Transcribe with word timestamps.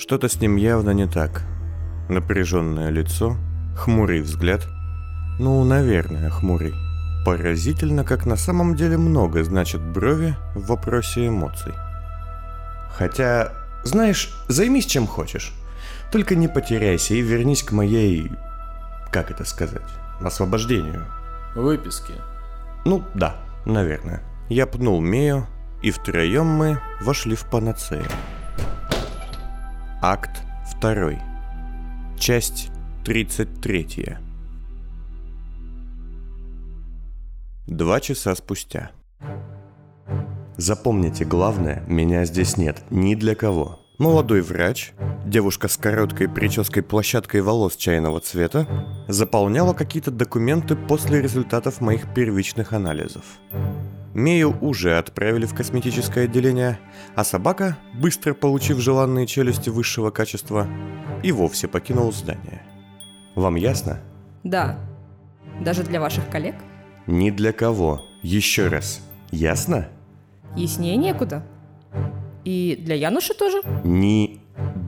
Что-то 0.00 0.30
с 0.30 0.40
ним 0.40 0.56
явно 0.56 0.92
не 0.92 1.06
так. 1.06 1.42
Напряженное 2.08 2.88
лицо, 2.88 3.36
хмурый 3.76 4.22
взгляд. 4.22 4.66
Ну, 5.38 5.62
наверное, 5.62 6.30
хмурый. 6.30 6.72
Поразительно, 7.26 8.02
как 8.02 8.24
на 8.24 8.36
самом 8.36 8.76
деле 8.76 8.96
много 8.96 9.44
значат 9.44 9.82
брови 9.82 10.34
в 10.54 10.68
вопросе 10.68 11.28
эмоций. 11.28 11.74
Хотя, 12.96 13.52
знаешь, 13.84 14.34
займись 14.48 14.86
чем 14.86 15.06
хочешь. 15.06 15.52
Только 16.10 16.34
не 16.34 16.48
потеряйся 16.48 17.12
и 17.12 17.20
вернись 17.20 17.62
к 17.62 17.72
моей... 17.72 18.32
Как 19.12 19.30
это 19.30 19.44
сказать? 19.44 19.90
Освобождению. 20.22 21.04
Выписки. 21.54 22.14
Ну, 22.86 23.04
да, 23.12 23.36
наверное. 23.66 24.22
Я 24.48 24.66
пнул 24.66 25.02
Мею, 25.02 25.46
и 25.82 25.90
втроем 25.90 26.46
мы 26.46 26.80
вошли 27.02 27.36
в 27.36 27.44
панацею. 27.44 28.06
Акт 30.02 30.40
2. 30.80 31.12
Часть 32.18 32.70
33. 33.04 34.16
Два 37.66 38.00
часа 38.00 38.34
спустя. 38.34 38.92
Запомните 40.56 41.26
главное, 41.26 41.84
меня 41.86 42.24
здесь 42.24 42.56
нет 42.56 42.82
ни 42.88 43.14
для 43.14 43.34
кого. 43.34 43.80
Молодой 43.98 44.40
врач, 44.40 44.94
девушка 45.26 45.68
с 45.68 45.76
короткой 45.76 46.30
прической 46.30 46.82
площадкой 46.82 47.42
волос 47.42 47.76
чайного 47.76 48.20
цвета, 48.20 48.66
заполняла 49.06 49.74
какие-то 49.74 50.10
документы 50.10 50.76
после 50.76 51.20
результатов 51.20 51.82
моих 51.82 52.14
первичных 52.14 52.72
анализов. 52.72 53.24
Мею 54.14 54.56
уже 54.60 54.98
отправили 54.98 55.46
в 55.46 55.54
косметическое 55.54 56.24
отделение, 56.24 56.78
а 57.14 57.24
собака, 57.24 57.78
быстро 57.94 58.34
получив 58.34 58.78
желанные 58.78 59.26
челюсти 59.26 59.70
высшего 59.70 60.10
качества, 60.10 60.66
и 61.22 61.30
вовсе 61.32 61.68
покинул 61.68 62.12
здание. 62.12 62.62
Вам 63.34 63.54
ясно? 63.54 64.00
Да. 64.42 64.78
Даже 65.60 65.84
для 65.84 66.00
ваших 66.00 66.28
коллег? 66.28 66.56
Ни 67.06 67.30
для 67.30 67.52
кого. 67.52 68.02
Еще 68.22 68.68
раз. 68.68 69.00
Ясно? 69.30 69.88
Яснее 70.56 70.96
некуда. 70.96 71.44
И 72.44 72.80
для 72.84 72.96
Януша 72.96 73.34
тоже? 73.34 73.62
Ни 73.84 74.40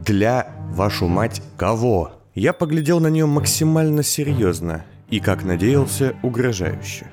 для, 0.05 0.48
вашу 0.70 1.06
мать, 1.06 1.42
кого? 1.56 2.12
Я 2.34 2.52
поглядел 2.52 2.98
на 2.98 3.08
нее 3.08 3.27
максимально 3.27 4.02
серьезно 4.02 4.84
и, 5.11 5.20
как 5.20 5.44
надеялся, 5.44 6.16
угрожающе. 6.22 7.06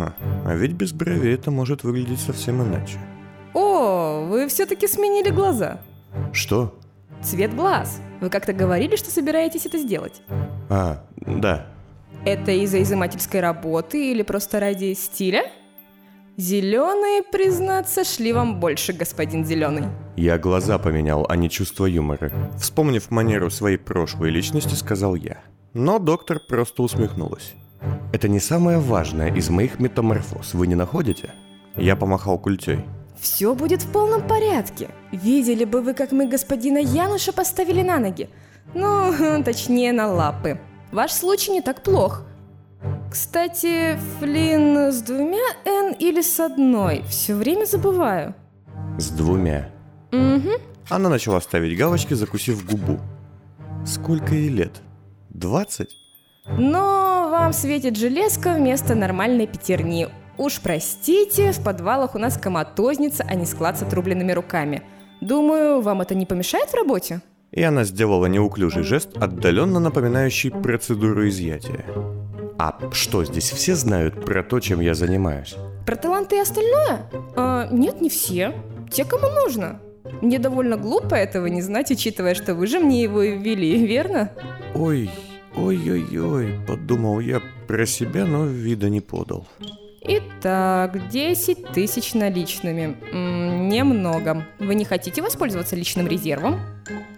Ха, 0.00 0.14
а 0.46 0.54
ведь 0.54 0.72
без 0.72 0.94
бровей 0.94 1.34
это 1.34 1.50
может 1.50 1.84
выглядеть 1.84 2.20
совсем 2.20 2.62
иначе. 2.62 2.98
О, 3.52 4.24
вы 4.26 4.48
все-таки 4.48 4.88
сменили 4.88 5.28
глаза. 5.28 5.80
Что? 6.32 6.78
Цвет 7.22 7.54
глаз. 7.54 8.00
Вы 8.22 8.30
как-то 8.30 8.54
говорили, 8.54 8.96
что 8.96 9.10
собираетесь 9.10 9.66
это 9.66 9.76
сделать. 9.76 10.22
А, 10.70 11.04
да. 11.18 11.66
Это 12.24 12.50
из-за 12.52 12.80
изымательской 12.82 13.40
работы 13.40 14.12
или 14.12 14.22
просто 14.22 14.58
ради 14.58 14.94
стиля? 14.94 15.42
Зеленые, 16.38 17.22
признаться, 17.22 18.02
шли 18.02 18.32
вам 18.32 18.58
больше, 18.58 18.94
господин 18.94 19.44
Зеленый. 19.44 19.84
Я 20.16 20.38
глаза 20.38 20.78
поменял, 20.78 21.26
а 21.28 21.36
не 21.36 21.50
чувство 21.50 21.84
юмора. 21.84 22.32
Вспомнив 22.58 23.10
манеру 23.10 23.50
своей 23.50 23.76
прошлой 23.76 24.30
личности, 24.30 24.74
сказал 24.74 25.14
я. 25.14 25.42
Но 25.74 25.98
доктор 25.98 26.40
просто 26.40 26.82
усмехнулась. 26.82 27.54
Это 28.12 28.28
не 28.28 28.40
самое 28.40 28.78
важное 28.78 29.32
из 29.32 29.48
моих 29.50 29.78
метаморфоз, 29.78 30.54
вы 30.54 30.66
не 30.66 30.74
находите? 30.74 31.30
Я 31.76 31.96
помахал 31.96 32.38
культей. 32.38 32.84
Все 33.18 33.54
будет 33.54 33.82
в 33.82 33.92
полном 33.92 34.26
порядке. 34.26 34.88
Видели 35.12 35.64
бы 35.64 35.82
вы, 35.82 35.94
как 35.94 36.10
мы 36.12 36.26
господина 36.26 36.78
Януша 36.78 37.32
поставили 37.32 37.82
на 37.82 37.98
ноги. 37.98 38.28
Ну, 38.74 39.42
точнее, 39.44 39.92
на 39.92 40.06
лапы. 40.06 40.58
Ваш 40.92 41.12
случай 41.12 41.52
не 41.52 41.60
так 41.60 41.82
плох. 41.82 42.22
Кстати, 43.10 43.98
Флин 44.18 44.92
с 44.92 45.02
двумя 45.02 45.44
«Н» 45.64 45.92
или 45.92 46.22
с 46.22 46.40
одной? 46.40 47.02
Все 47.08 47.34
время 47.34 47.66
забываю. 47.66 48.34
С 48.98 49.10
двумя. 49.10 49.70
Угу. 50.12 50.50
Она 50.88 51.08
начала 51.08 51.40
ставить 51.40 51.76
галочки, 51.76 52.14
закусив 52.14 52.64
губу. 52.64 52.98
Сколько 53.86 54.34
ей 54.34 54.48
лет? 54.48 54.80
Двадцать? 55.28 55.90
Но 56.46 56.99
вам 57.40 57.54
светит 57.54 57.96
железка 57.96 58.52
вместо 58.52 58.94
нормальной 58.94 59.46
пятерни. 59.46 60.08
Уж 60.36 60.60
простите, 60.60 61.52
в 61.52 61.64
подвалах 61.64 62.14
у 62.14 62.18
нас 62.18 62.36
коматозница, 62.36 63.24
а 63.26 63.34
не 63.34 63.46
склад 63.46 63.78
с 63.78 63.82
отрубленными 63.82 64.32
руками. 64.32 64.82
Думаю, 65.22 65.80
вам 65.80 66.02
это 66.02 66.14
не 66.14 66.26
помешает 66.26 66.68
в 66.68 66.74
работе? 66.74 67.22
И 67.50 67.62
она 67.62 67.84
сделала 67.84 68.26
неуклюжий 68.26 68.82
жест, 68.82 69.16
отдаленно 69.16 69.80
напоминающий 69.80 70.50
процедуру 70.50 71.26
изъятия. 71.28 71.86
А 72.58 72.78
что, 72.92 73.24
здесь 73.24 73.50
все 73.50 73.74
знают 73.74 74.22
про 74.22 74.42
то, 74.42 74.60
чем 74.60 74.80
я 74.80 74.92
занимаюсь? 74.92 75.56
Про 75.86 75.96
таланты 75.96 76.36
и 76.36 76.40
остальное? 76.40 77.10
А, 77.36 77.68
нет, 77.72 78.02
не 78.02 78.10
все. 78.10 78.52
Те, 78.92 79.06
кому 79.06 79.28
нужно. 79.30 79.80
Мне 80.20 80.38
довольно 80.38 80.76
глупо 80.76 81.14
этого 81.14 81.46
не 81.46 81.62
знать, 81.62 81.90
учитывая, 81.90 82.34
что 82.34 82.54
вы 82.54 82.66
же 82.66 82.80
мне 82.80 83.02
его 83.02 83.22
и 83.22 83.38
ввели, 83.38 83.86
верно? 83.86 84.30
Ой, 84.74 85.10
ой-ой-ой, 85.54 86.60
подумал 86.66 87.20
я 87.20 87.40
про 87.66 87.86
себя, 87.86 88.24
но 88.24 88.46
вида 88.46 88.88
не 88.88 89.00
подал. 89.00 89.46
Итак, 90.02 91.08
10 91.08 91.72
тысяч 91.72 92.14
наличными. 92.14 92.96
М, 93.12 93.68
немного. 93.68 94.46
Вы 94.58 94.74
не 94.74 94.84
хотите 94.84 95.20
воспользоваться 95.22 95.76
личным 95.76 96.06
резервом? 96.08 96.60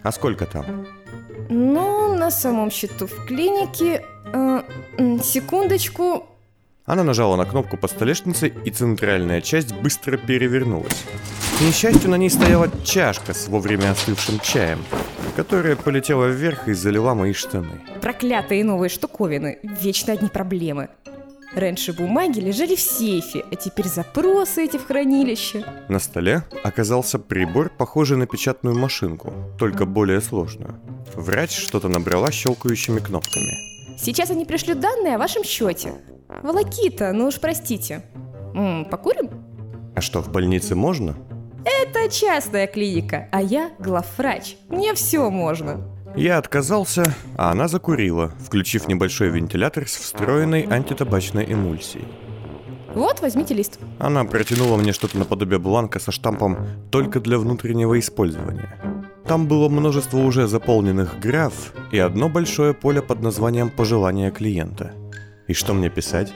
А 0.03 0.11
сколько 0.13 0.47
там? 0.47 0.87
Ну, 1.49 2.15
на 2.17 2.31
самом 2.31 2.71
счету 2.71 3.07
в 3.07 3.27
клинике... 3.27 4.05
э, 4.33 4.63
секундочку. 5.23 6.27
Она 6.85 7.05
нажала 7.05 7.37
на 7.37 7.45
кнопку 7.45 7.77
по 7.77 7.87
столешнице, 7.87 8.53
и 8.65 8.71
центральная 8.71 9.41
часть 9.41 9.73
быстро 9.75 10.17
перевернулась. 10.17 11.05
К 11.59 11.61
несчастью, 11.61 12.11
на 12.11 12.17
ней 12.17 12.31
стояла 12.31 12.69
чашка 12.85 13.35
с 13.35 13.47
вовремя 13.47 13.93
остывшим 13.93 14.41
чаем, 14.41 14.85
которая 15.37 15.77
полетела 15.77 16.27
вверх 16.27 16.69
и 16.69 16.73
залила 16.73 17.15
мои 17.15 17.33
штаны. 17.33 17.81
Проклятые 18.01 18.65
новые 18.65 18.89
штуковины. 18.89 19.59
Вечно 19.63 20.13
одни 20.13 20.29
проблемы. 20.29 20.89
Раньше 21.55 21.93
бумаги 21.93 22.41
лежали 22.41 22.75
в 22.75 22.81
сейфе, 22.81 23.45
а 23.51 23.57
теперь 23.57 23.87
запросы 23.87 24.65
эти 24.65 24.79
в 24.79 24.87
хранилище. 24.87 25.65
На 25.89 25.99
столе 25.99 26.45
оказался 26.65 27.19
прибор, 27.19 27.69
похожий 27.69 28.17
на 28.17 28.27
печатную 28.27 28.79
машинку, 28.79 29.35
только 29.59 29.85
более 29.85 30.23
сложную. 30.23 30.81
Врач 31.15 31.59
что-то 31.59 31.89
набрала 31.89 32.31
щелкающими 32.31 33.01
кнопками. 33.01 33.53
Сейчас 33.99 34.31
они 34.31 34.47
пришлют 34.47 34.81
данные 34.81 35.17
о 35.17 35.19
вашем 35.19 35.45
счете. 35.45 35.93
Волокита, 36.43 37.13
ну 37.13 37.27
уж 37.27 37.39
простите. 37.39 38.03
М, 38.55 38.87
покурим? 38.87 39.29
А 39.95 40.01
что, 40.01 40.23
в 40.23 40.31
больнице 40.33 40.75
можно? 40.75 41.17
Это 41.65 42.11
частная 42.11 42.67
клиника, 42.67 43.29
а 43.31 43.41
я 43.41 43.71
главврач. 43.79 44.57
Мне 44.69 44.95
все 44.95 45.31
можно. 45.31 45.81
Я 46.17 46.39
отказался, 46.39 47.05
а 47.37 47.51
она 47.51 47.69
закурила, 47.69 48.35
включив 48.45 48.89
небольшой 48.89 49.31
вентилятор 49.31 49.89
с 49.89 49.97
встроенной 49.97 50.67
антитабачной 50.69 51.51
эмульсией. 51.53 52.07
Вот, 52.95 53.21
возьмите 53.23 53.55
лист. 53.55 53.79
Она 53.99 54.25
протянула 54.25 54.77
мне 54.77 54.93
что-то 54.93 55.17
наподобие 55.17 55.59
бланка 55.59 55.99
со 55.99 56.13
штампом 56.13 56.59
«Только 56.91 57.21
для 57.21 57.39
внутреннего 57.39 57.99
использования». 57.99 58.79
Там 59.27 59.47
было 59.47 59.69
множество 59.69 60.19
уже 60.19 60.47
заполненных 60.47 61.19
граф 61.19 61.73
и 61.91 61.99
одно 61.99 62.29
большое 62.29 62.75
поле 62.75 63.01
под 63.01 63.23
названием 63.23 63.71
«Пожелания 63.71 64.31
клиента». 64.31 64.93
И 65.49 65.55
что 65.55 65.73
мне 65.73 65.89
писать? 65.89 66.35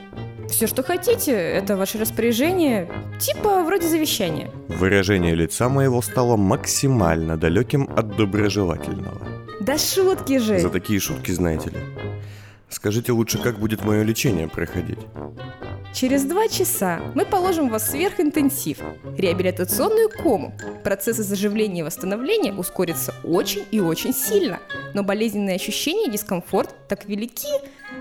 Все, 0.48 0.66
что 0.66 0.82
хотите, 0.82 1.32
это 1.32 1.76
ваше 1.76 1.98
распоряжение, 1.98 2.88
типа 3.18 3.62
вроде 3.64 3.88
завещания. 3.88 4.50
Выражение 4.68 5.34
лица 5.34 5.68
моего 5.68 6.00
стало 6.02 6.36
максимально 6.36 7.36
далеким 7.36 7.88
от 7.96 8.16
доброжелательного. 8.16 9.20
Да 9.60 9.76
шутки 9.78 10.38
же! 10.38 10.58
За 10.60 10.70
такие 10.70 11.00
шутки, 11.00 11.32
знаете 11.32 11.70
ли. 11.70 11.78
Скажите 12.68 13.12
лучше, 13.12 13.38
как 13.38 13.58
будет 13.58 13.84
мое 13.84 14.02
лечение 14.02 14.48
проходить? 14.48 14.98
Через 15.96 16.24
два 16.24 16.46
часа 16.46 17.00
мы 17.14 17.24
положим 17.24 17.70
вас 17.70 17.84
в 17.84 17.90
сверхинтенсив, 17.92 18.80
реабилитационную 19.16 20.10
кому. 20.10 20.52
Процессы 20.84 21.22
заживления 21.22 21.80
и 21.80 21.82
восстановления 21.84 22.52
ускорятся 22.52 23.14
очень 23.24 23.64
и 23.70 23.80
очень 23.80 24.12
сильно, 24.12 24.58
но 24.92 25.02
болезненные 25.02 25.56
ощущения 25.56 26.08
и 26.08 26.10
дискомфорт 26.10 26.74
так 26.86 27.06
велики, 27.06 27.48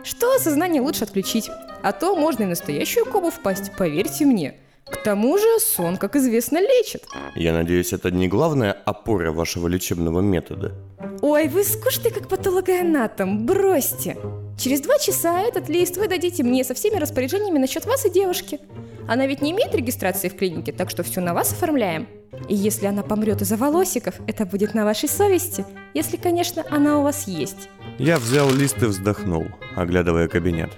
что 0.04 0.38
сознание 0.40 0.82
лучше 0.82 1.06
отключить. 1.06 1.50
А 1.84 1.94
то 1.94 2.18
можно 2.18 2.44
и 2.44 2.46
в 2.48 2.50
настоящую 2.50 3.06
кому 3.06 3.32
впасть, 3.32 3.72
поверьте 3.78 4.26
мне. 4.26 4.56
К 4.84 4.98
тому 4.98 5.38
же 5.38 5.60
сон, 5.62 5.96
как 5.96 6.18
известно, 6.18 6.58
лечит. 6.58 7.06
Я 7.34 7.54
надеюсь, 7.54 7.94
это 7.94 8.12
не 8.12 8.28
главная 8.28 8.74
опора 8.74 9.32
вашего 9.32 9.70
лечебного 9.70 10.20
метода. 10.20 10.74
Ой, 11.22 11.48
вы 11.48 11.64
скучный 11.64 12.12
как 12.12 12.28
патологоанатом, 12.28 13.46
бросьте. 13.46 14.18
Через 14.58 14.82
два 14.82 14.98
часа 15.00 15.42
этот 15.42 15.70
лист 15.70 15.98
вы 15.98 16.08
дадите 16.08 16.44
мне 16.44 16.64
со 16.64 16.74
всеми 16.74 16.98
распоряжениями 16.98 17.60
насчет 17.60 17.86
вас 17.86 18.06
и 18.06 18.10
девушки. 18.10 18.60
Она 19.08 19.28
ведь 19.28 19.42
не 19.42 19.52
имеет 19.52 19.76
регистрации 19.76 20.30
в 20.30 20.36
клинике, 20.36 20.72
так 20.72 20.90
что 20.90 21.04
все 21.04 21.22
на 21.22 21.34
вас 21.34 21.52
оформляем. 21.52 22.08
И 22.50 22.56
если 22.56 22.86
она 22.88 23.04
помрет 23.04 23.42
из-за 23.42 23.58
волосиков, 23.58 24.16
это 24.28 24.46
будет 24.46 24.74
на 24.74 24.86
вашей 24.86 25.10
совести, 25.10 25.66
если, 25.94 26.18
конечно, 26.18 26.64
она 26.70 27.00
у 27.00 27.04
вас 27.04 27.28
есть. 27.28 27.70
Я 27.98 28.18
взял 28.18 28.52
лист 28.52 28.82
и 28.82 28.86
вздохнул, 28.86 29.46
оглядывая 29.76 30.28
кабинет. 30.28 30.72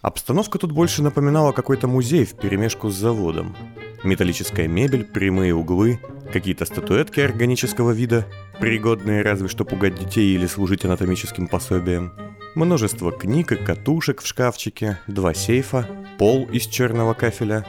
Обстановка 0.00 0.58
тут 0.58 0.72
больше 0.72 1.02
напоминала 1.02 1.52
какой-то 1.52 1.86
музей 1.86 2.24
в 2.24 2.34
перемешку 2.34 2.88
с 2.88 2.94
заводом. 2.94 3.56
Металлическая 4.02 4.66
мебель, 4.66 5.04
прямые 5.04 5.54
углы, 5.54 6.00
какие-то 6.32 6.64
статуэтки 6.64 7.20
органического 7.20 7.92
вида, 7.92 8.26
пригодные 8.58 9.22
разве 9.22 9.46
что 9.48 9.64
пугать 9.64 9.96
детей 9.96 10.34
или 10.34 10.46
служить 10.46 10.84
анатомическим 10.84 11.46
пособием. 11.46 12.12
Множество 12.54 13.10
книг 13.10 13.52
и 13.52 13.56
катушек 13.56 14.20
в 14.20 14.26
шкафчике, 14.26 14.98
два 15.06 15.32
сейфа, 15.32 15.86
пол 16.18 16.44
из 16.50 16.66
черного 16.66 17.14
кафеля. 17.14 17.64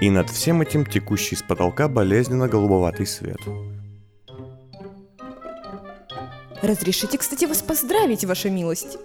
И 0.00 0.10
над 0.10 0.28
всем 0.28 0.60
этим 0.60 0.84
текущий 0.84 1.36
с 1.36 1.42
потолка 1.42 1.86
болезненно 1.86 2.48
голубоватый 2.48 3.06
свет. 3.06 3.38
Разрешите, 6.62 7.16
кстати, 7.16 7.44
вас 7.44 7.62
поздравить, 7.62 8.24
ваша 8.24 8.50
милость. 8.50 8.98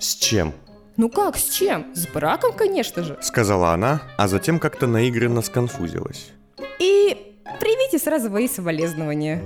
С 0.00 0.16
чем? 0.16 0.52
Ну 0.96 1.10
как, 1.10 1.36
с 1.36 1.48
чем? 1.50 1.94
С 1.94 2.08
браком, 2.08 2.52
конечно 2.52 3.04
же. 3.04 3.16
Сказала 3.22 3.72
она, 3.72 4.02
а 4.18 4.26
затем 4.26 4.58
как-то 4.58 4.88
наигранно 4.88 5.42
сконфузилась. 5.42 6.32
И 6.80 7.36
примите 7.60 8.00
сразу 8.00 8.30
мои 8.30 8.48
соболезнования. 8.48 9.42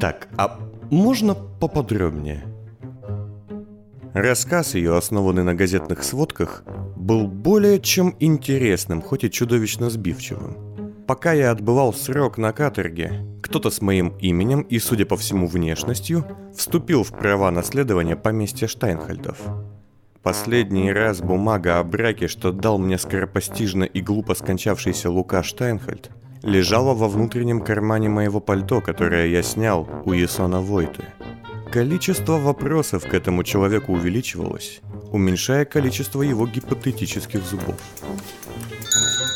Так, 0.00 0.26
а 0.36 0.58
можно 0.90 1.34
поподробнее? 1.34 2.53
Рассказ 4.14 4.76
ее, 4.76 4.96
основанный 4.96 5.42
на 5.42 5.56
газетных 5.56 6.04
сводках, 6.04 6.62
был 6.94 7.26
более 7.26 7.80
чем 7.80 8.14
интересным, 8.20 9.02
хоть 9.02 9.24
и 9.24 9.30
чудовищно 9.30 9.90
сбивчивым. 9.90 11.04
Пока 11.08 11.32
я 11.32 11.50
отбывал 11.50 11.92
срок 11.92 12.38
на 12.38 12.52
каторге, 12.52 13.26
кто-то 13.42 13.70
с 13.70 13.82
моим 13.82 14.16
именем 14.20 14.60
и, 14.60 14.78
судя 14.78 15.04
по 15.04 15.16
всему, 15.16 15.48
внешностью, 15.48 16.24
вступил 16.56 17.02
в 17.02 17.10
права 17.10 17.50
наследования 17.50 18.14
поместья 18.14 18.68
Штайнхальдов. 18.68 19.36
Последний 20.22 20.92
раз 20.92 21.20
бумага 21.20 21.80
о 21.80 21.82
браке, 21.82 22.28
что 22.28 22.52
дал 22.52 22.78
мне 22.78 22.98
скоропостижно 22.98 23.82
и 23.82 24.00
глупо 24.00 24.36
скончавшийся 24.36 25.10
Лука 25.10 25.42
Штайнхальд, 25.42 26.10
лежала 26.44 26.94
во 26.94 27.08
внутреннем 27.08 27.60
кармане 27.60 28.10
моего 28.10 28.38
пальто, 28.38 28.80
которое 28.80 29.26
я 29.26 29.42
снял 29.42 29.88
у 30.04 30.12
Ясона 30.12 30.60
Войты– 30.60 31.02
Количество 31.74 32.38
вопросов 32.38 33.04
к 33.04 33.12
этому 33.14 33.42
человеку 33.42 33.94
увеличивалось, 33.94 34.80
уменьшая 35.10 35.64
количество 35.64 36.22
его 36.22 36.46
гипотетических 36.46 37.44
зубов. 37.44 37.74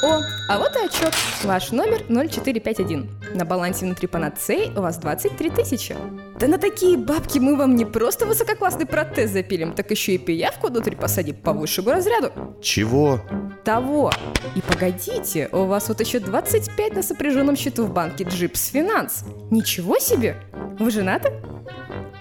О, 0.04 0.20
а 0.48 0.58
вот 0.58 0.76
и 0.76 0.86
отчет. 0.86 1.12
Ваш 1.42 1.72
номер 1.72 2.04
0451. 2.08 3.10
На 3.34 3.44
балансе 3.44 3.86
внутри 3.86 4.06
панацеи 4.06 4.70
у 4.76 4.82
вас 4.82 4.98
23 4.98 5.50
тысячи. 5.50 5.96
Да 6.38 6.46
на 6.46 6.58
такие 6.58 6.96
бабки 6.96 7.40
мы 7.40 7.56
вам 7.56 7.74
не 7.74 7.84
просто 7.84 8.24
высококлассный 8.24 8.86
протез 8.86 9.32
запилим, 9.32 9.72
так 9.72 9.90
еще 9.90 10.14
и 10.14 10.18
пиявку 10.18 10.68
внутрь 10.68 10.94
посадим 10.94 11.34
по 11.34 11.52
высшему 11.52 11.90
разряду. 11.90 12.30
Чего? 12.62 13.20
Того. 13.64 14.12
И 14.54 14.60
погодите, 14.60 15.48
у 15.50 15.64
вас 15.64 15.88
вот 15.88 15.98
еще 15.98 16.20
25 16.20 16.94
на 16.94 17.02
сопряженном 17.02 17.56
счету 17.56 17.84
в 17.84 17.92
банке 17.92 18.22
Джипс 18.22 18.68
Финанс. 18.68 19.24
Ничего 19.50 19.98
себе! 19.98 20.36
Вы 20.78 20.92
женаты? 20.92 21.32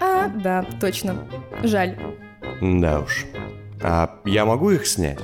А, 0.00 0.28
да, 0.28 0.64
точно. 0.80 1.26
Жаль. 1.62 1.96
Да 2.60 3.00
уж. 3.00 3.26
А 3.82 4.20
я 4.24 4.44
могу 4.44 4.70
их 4.70 4.86
снять? 4.86 5.18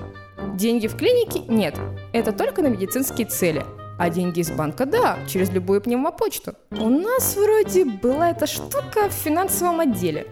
Деньги 0.55 0.87
в 0.87 0.97
клинике 0.97 1.41
нет. 1.41 1.79
Это 2.12 2.32
только 2.32 2.62
на 2.62 2.69
медицинские 2.69 3.26
цели. 3.26 3.65
А 3.97 4.11
деньги 4.11 4.41
из 4.41 4.50
банка, 4.50 4.87
да, 4.87 5.19
через 5.29 5.50
любую 5.50 5.81
пневмопочту. 5.81 6.55
У 6.73 6.88
нас 6.88 7.37
вроде 7.37 7.85
была 7.85 8.31
эта 8.31 8.47
штука 8.47 9.09
в 9.09 9.12
финансовом 9.12 9.81
отделе. 9.81 10.26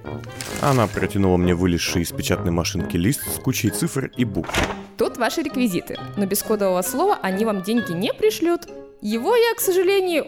Она 0.60 0.88
протянула 0.88 1.36
мне 1.36 1.54
вылезший 1.54 2.02
из 2.02 2.10
печатной 2.10 2.50
машинки 2.50 2.96
лист 2.96 3.22
с 3.32 3.38
кучей 3.38 3.70
цифр 3.70 4.10
и 4.16 4.24
букв. 4.24 4.52
Тут 4.98 5.16
ваши 5.16 5.42
реквизиты, 5.42 5.96
но 6.16 6.26
без 6.26 6.42
кодового 6.42 6.82
слова 6.82 7.18
они 7.22 7.44
вам 7.44 7.62
деньги 7.62 7.92
не 7.92 8.12
пришлют. 8.12 8.62
Его 9.00 9.36
я, 9.36 9.54
к 9.54 9.60
сожалению, 9.60 10.26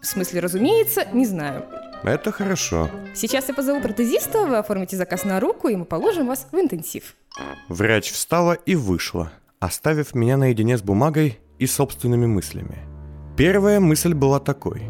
в 0.00 0.06
смысле, 0.06 0.40
разумеется, 0.40 1.06
не 1.12 1.26
знаю. 1.26 1.64
Это 2.04 2.32
хорошо. 2.32 2.90
Сейчас 3.14 3.48
я 3.48 3.54
позову 3.54 3.80
протезиста, 3.80 4.46
вы 4.46 4.58
оформите 4.58 4.96
заказ 4.96 5.24
на 5.24 5.40
руку, 5.40 5.68
и 5.68 5.76
мы 5.76 5.84
положим 5.84 6.26
вас 6.26 6.46
в 6.50 6.56
интенсив. 6.56 7.16
Врач 7.68 8.12
встала 8.12 8.52
и 8.52 8.76
вышла, 8.76 9.32
оставив 9.60 10.14
меня 10.14 10.36
наедине 10.36 10.78
с 10.78 10.82
бумагой 10.82 11.38
и 11.58 11.66
собственными 11.66 12.26
мыслями. 12.26 12.78
Первая 13.36 13.80
мысль 13.80 14.14
была 14.14 14.40
такой. 14.40 14.82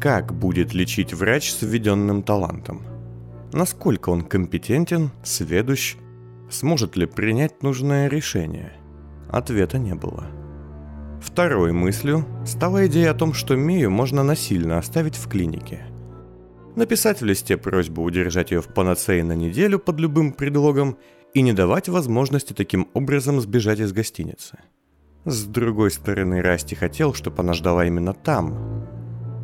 Как 0.00 0.32
будет 0.32 0.72
лечить 0.72 1.12
врач 1.12 1.52
с 1.52 1.62
введенным 1.62 2.22
талантом? 2.22 2.82
Насколько 3.52 4.10
он 4.10 4.22
компетентен, 4.22 5.10
сведущ, 5.22 5.96
сможет 6.50 6.96
ли 6.96 7.06
принять 7.06 7.62
нужное 7.62 8.08
решение? 8.08 8.72
Ответа 9.28 9.78
не 9.78 9.94
было. 9.94 10.26
Второй 11.22 11.72
мыслью 11.72 12.24
стала 12.46 12.86
идея 12.86 13.10
о 13.10 13.14
том, 13.14 13.34
что 13.34 13.56
Мию 13.56 13.90
можно 13.90 14.22
насильно 14.22 14.78
оставить 14.78 15.16
в 15.16 15.28
клинике– 15.28 15.84
написать 16.76 17.20
в 17.20 17.24
листе 17.24 17.56
просьбу 17.56 18.02
удержать 18.02 18.50
ее 18.50 18.60
в 18.60 18.68
панацее 18.68 19.24
на 19.24 19.32
неделю 19.32 19.78
под 19.78 20.00
любым 20.00 20.32
предлогом 20.32 20.98
и 21.34 21.42
не 21.42 21.52
давать 21.52 21.88
возможности 21.88 22.52
таким 22.52 22.88
образом 22.94 23.40
сбежать 23.40 23.80
из 23.80 23.92
гостиницы. 23.92 24.58
С 25.24 25.44
другой 25.44 25.90
стороны, 25.90 26.40
Расти 26.40 26.74
хотел, 26.74 27.12
чтобы 27.14 27.40
она 27.40 27.52
ждала 27.52 27.84
именно 27.84 28.14
там. 28.14 28.86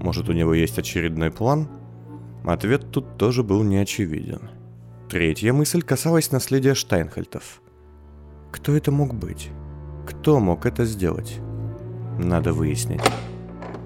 Может, 0.00 0.28
у 0.28 0.32
него 0.32 0.54
есть 0.54 0.78
очередной 0.78 1.30
план? 1.30 1.68
Ответ 2.44 2.90
тут 2.90 3.18
тоже 3.18 3.42
был 3.42 3.62
неочевиден. 3.62 4.50
Третья 5.10 5.52
мысль 5.52 5.82
касалась 5.82 6.32
наследия 6.32 6.74
Штайнхальтов. 6.74 7.60
Кто 8.52 8.74
это 8.74 8.90
мог 8.90 9.14
быть? 9.14 9.50
Кто 10.06 10.40
мог 10.40 10.64
это 10.64 10.84
сделать? 10.84 11.38
Надо 12.18 12.52
выяснить. 12.52 13.02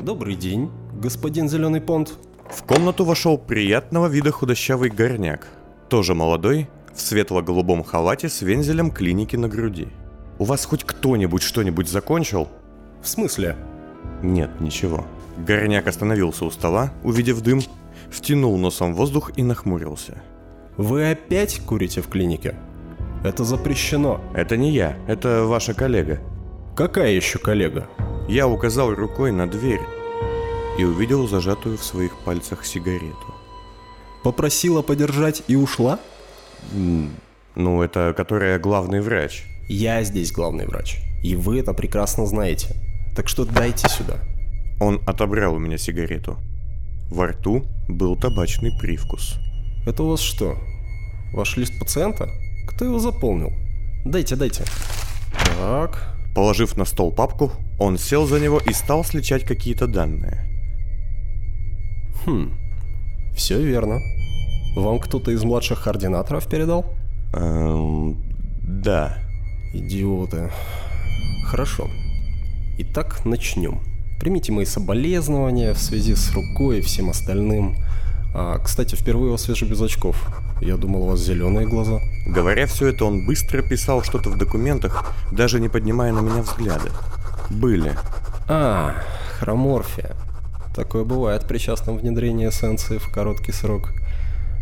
Добрый 0.01 0.37
день, 0.37 0.71
господин 0.95 1.49
Зеленый 1.49 1.81
Понт. 1.81 2.19
В 2.53 2.63
комнату 2.65 3.05
вошел 3.05 3.39
приятного 3.39 4.07
вида 4.07 4.31
худощавый 4.31 4.91
горняк, 4.91 5.47
тоже 5.89 6.15
молодой, 6.15 6.69
в 6.95 7.01
светло-голубом 7.01 7.85
халате 7.85 8.29
с 8.29 8.43
вензелем 8.43 8.91
клиники 8.91 9.37
на 9.37 9.49
груди. 9.49 9.89
«У 10.39 10.45
вас 10.45 10.65
хоть 10.65 10.85
кто-нибудь 10.85 11.43
что-нибудь 11.43 11.89
закончил?» 11.89 12.49
В 13.03 13.09
смысле? 13.09 13.57
Нет, 14.23 14.51
ничего. 14.61 15.07
Горняк 15.39 15.87
остановился 15.87 16.45
у 16.45 16.51
стола, 16.51 16.93
увидев 17.03 17.41
дым, 17.41 17.61
втянул 18.11 18.57
носом 18.59 18.95
воздух 18.95 19.33
и 19.37 19.43
нахмурился. 19.43 20.23
Вы 20.77 21.11
опять 21.11 21.61
курите 21.61 22.03
в 22.03 22.09
клинике? 22.09 22.57
Это 23.25 23.45
запрещено. 23.45 24.21
Это 24.35 24.57
не 24.57 24.71
я, 24.71 24.97
это 25.07 25.45
ваша 25.45 25.75
коллега. 25.75 26.21
Какая 26.77 27.13
еще 27.13 27.39
коллега? 27.39 27.89
Я 28.29 28.49
указал 28.49 28.95
рукой 28.95 29.33
на 29.33 29.49
дверь, 29.49 29.81
и 30.81 30.85
увидел 30.85 31.29
зажатую 31.29 31.77
в 31.77 31.85
своих 31.85 32.17
пальцах 32.21 32.65
сигарету. 32.65 33.35
Попросила 34.23 34.81
подержать 34.81 35.43
и 35.47 35.55
ушла? 35.55 35.99
Ну, 37.55 37.83
это 37.83 38.15
которая 38.17 38.59
главный 38.59 39.03
врач. 39.03 39.45
Я 39.69 40.03
здесь 40.05 40.33
главный 40.33 40.67
врач. 40.67 40.97
И 41.23 41.37
вы 41.37 41.61
это 41.61 41.75
прекрасно 41.75 42.25
знаете. 42.25 42.75
Так 43.15 43.29
что 43.29 43.45
дайте 43.45 43.89
сюда. 43.91 44.21
Он 44.81 45.03
отобрал 45.07 45.55
у 45.57 45.59
меня 45.59 45.77
сигарету. 45.77 46.39
Во 47.11 47.27
рту 47.27 47.67
был 47.89 48.17
табачный 48.17 48.73
привкус. 48.81 49.35
Это 49.87 50.03
у 50.03 50.09
вас 50.09 50.21
что? 50.21 50.57
Ваш 51.35 51.59
лист 51.59 51.79
пациента? 51.79 52.27
Кто 52.69 52.87
его 52.87 52.99
заполнил? 52.99 53.53
Дайте, 54.07 54.35
дайте. 54.35 54.65
Так. 55.59 56.17
Положив 56.35 56.77
на 56.79 56.87
стол 56.87 57.13
папку, 57.13 57.53
он 57.79 57.99
сел 57.99 58.27
за 58.27 58.41
него 58.41 58.61
и 58.61 58.73
стал 58.73 59.05
сличать 59.05 59.45
какие-то 59.45 59.87
данные. 59.87 60.50
Хм, 62.27 62.53
все 63.35 63.61
верно. 63.61 64.01
Вам 64.77 64.99
кто-то 64.99 65.31
из 65.31 65.43
младших 65.43 65.85
координаторов 65.85 66.49
передал? 66.49 66.87
Эм, 67.33 68.23
да. 68.63 69.19
Идиоты. 69.73 70.51
Хорошо. 71.45 71.89
Итак, 72.79 73.25
начнем. 73.25 73.81
Примите 74.19 74.53
мои 74.53 74.65
соболезнования 74.65 75.73
в 75.73 75.79
связи 75.79 76.15
с 76.15 76.33
рукой 76.33 76.79
и 76.79 76.83
всем 76.83 77.11
остальным. 77.11 77.77
А, 78.35 78.59
кстати, 78.59 78.95
впервые 78.95 79.29
у 79.29 79.33
вас 79.33 79.43
свежий 79.43 79.69
без 79.69 79.81
очков. 79.81 80.17
Я 80.61 80.77
думал, 80.77 81.05
у 81.05 81.07
вас 81.07 81.21
зеленые 81.21 81.67
глаза. 81.67 82.01
Говоря 82.27 82.67
все 82.67 82.89
это, 82.89 83.07
он 83.07 83.27
быстро 83.27 83.63
писал 83.63 84.03
что-то 84.03 84.29
в 84.31 84.37
документах, 84.37 85.15
даже 85.33 85.59
не 85.59 85.69
поднимая 85.69 86.13
на 86.13 86.21
меня 86.21 86.43
взгляды. 86.43 86.91
Были. 87.49 87.97
А, 88.49 88.95
хроморфия. 89.39 90.15
Такое 90.81 91.05
бывает 91.05 91.47
при 91.47 91.59
частном 91.59 91.99
внедрении 91.99 92.49
эссенции 92.49 92.97
в 92.97 93.13
короткий 93.13 93.53
срок. 93.53 93.93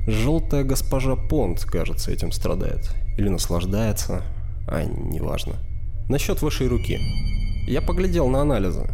Желтая 0.09 0.65
госпожа 0.65 1.15
Понт, 1.15 1.65
кажется, 1.65 2.11
этим 2.11 2.33
страдает. 2.33 2.91
Или 3.17 3.29
наслаждается. 3.29 4.25
А, 4.67 4.83
неважно. 4.83 5.55
Насчет 6.09 6.43
вашей 6.43 6.67
руки. 6.67 6.99
Я 7.69 7.83
поглядел 7.83 8.27
на 8.27 8.41
анализы. 8.41 8.85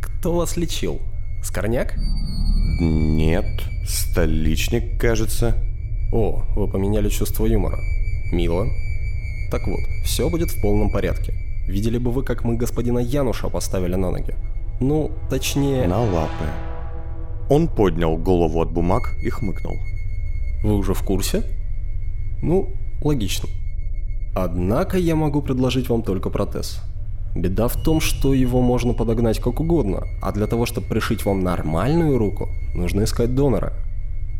Кто 0.00 0.32
вас 0.32 0.56
лечил? 0.56 1.02
Скорняк? 1.42 1.96
Нет, 2.80 3.44
столичник, 3.86 4.98
кажется. 4.98 5.62
О, 6.14 6.42
вы 6.56 6.66
поменяли 6.66 7.10
чувство 7.10 7.44
юмора. 7.44 7.78
Мило. 8.32 8.64
Так 9.50 9.66
вот, 9.66 9.80
все 10.02 10.30
будет 10.30 10.50
в 10.50 10.62
полном 10.62 10.90
порядке. 10.90 11.34
Видели 11.68 11.98
бы 11.98 12.10
вы, 12.10 12.22
как 12.22 12.42
мы 12.42 12.56
господина 12.56 13.00
Януша 13.00 13.50
поставили 13.50 13.96
на 13.96 14.10
ноги. 14.10 14.34
Ну, 14.80 15.10
точнее... 15.28 15.86
На 15.86 16.00
лапы. 16.00 16.46
Он 17.50 17.66
поднял 17.66 18.16
голову 18.16 18.62
от 18.62 18.70
бумаг 18.70 19.12
и 19.20 19.28
хмыкнул. 19.28 19.74
Вы 20.62 20.76
уже 20.76 20.94
в 20.94 21.02
курсе? 21.02 21.42
Ну, 22.42 22.68
логично. 23.02 23.48
Однако 24.36 24.98
я 24.98 25.16
могу 25.16 25.42
предложить 25.42 25.88
вам 25.88 26.02
только 26.02 26.30
протез. 26.30 26.80
Беда 27.34 27.66
в 27.66 27.76
том, 27.76 28.00
что 28.00 28.34
его 28.34 28.60
можно 28.60 28.92
подогнать 28.92 29.40
как 29.40 29.58
угодно, 29.60 30.04
а 30.22 30.30
для 30.30 30.46
того, 30.46 30.64
чтобы 30.64 30.86
пришить 30.86 31.24
вам 31.24 31.40
нормальную 31.40 32.18
руку, 32.18 32.48
нужно 32.74 33.02
искать 33.02 33.34
донора. 33.34 33.72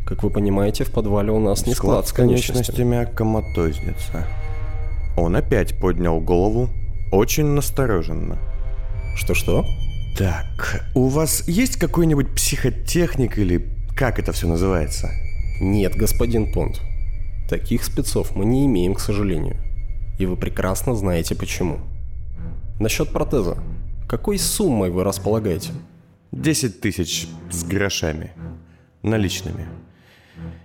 Как 0.07 0.23
вы 0.23 0.31
понимаете, 0.31 0.85
в 0.85 0.93
подвале 0.93 1.33
у 1.33 1.41
нас 1.41 1.67
не 1.67 1.75
склад, 1.75 2.07
Склад 2.07 2.09
с 2.09 2.13
конечностями 2.13 3.09
коматозница. 3.13 4.27
Он 5.17 5.35
опять 5.35 5.77
поднял 5.79 6.21
голову, 6.21 6.69
очень 7.11 7.47
настороженно. 7.47 8.39
Что-что? 9.17 9.65
Так, 10.17 10.87
у 10.95 11.09
вас 11.09 11.47
есть 11.49 11.77
какой-нибудь 11.77 12.35
психотехник 12.35 13.39
или 13.39 13.69
как 13.97 14.19
это 14.19 14.33
все 14.33 14.47
называется? 14.47 15.11
Нет, 15.61 15.95
господин 15.95 16.53
Понт. 16.53 16.81
Таких 17.49 17.85
спецов 17.85 18.35
мы 18.35 18.45
не 18.45 18.67
имеем, 18.67 18.95
к 18.95 19.01
сожалению. 19.01 19.57
И 20.19 20.27
вы 20.27 20.37
прекрасно 20.37 20.95
знаете 20.95 21.35
почему. 21.35 21.81
Насчет 22.79 23.11
протеза. 23.11 23.59
Какой 24.09 24.39
суммой 24.39 24.91
вы 24.91 25.05
располагаете? 25.05 25.73
10 26.33 26.81
тысяч 26.81 27.29
с 27.51 27.65
грошами. 27.65 28.31
Наличными. 29.03 29.67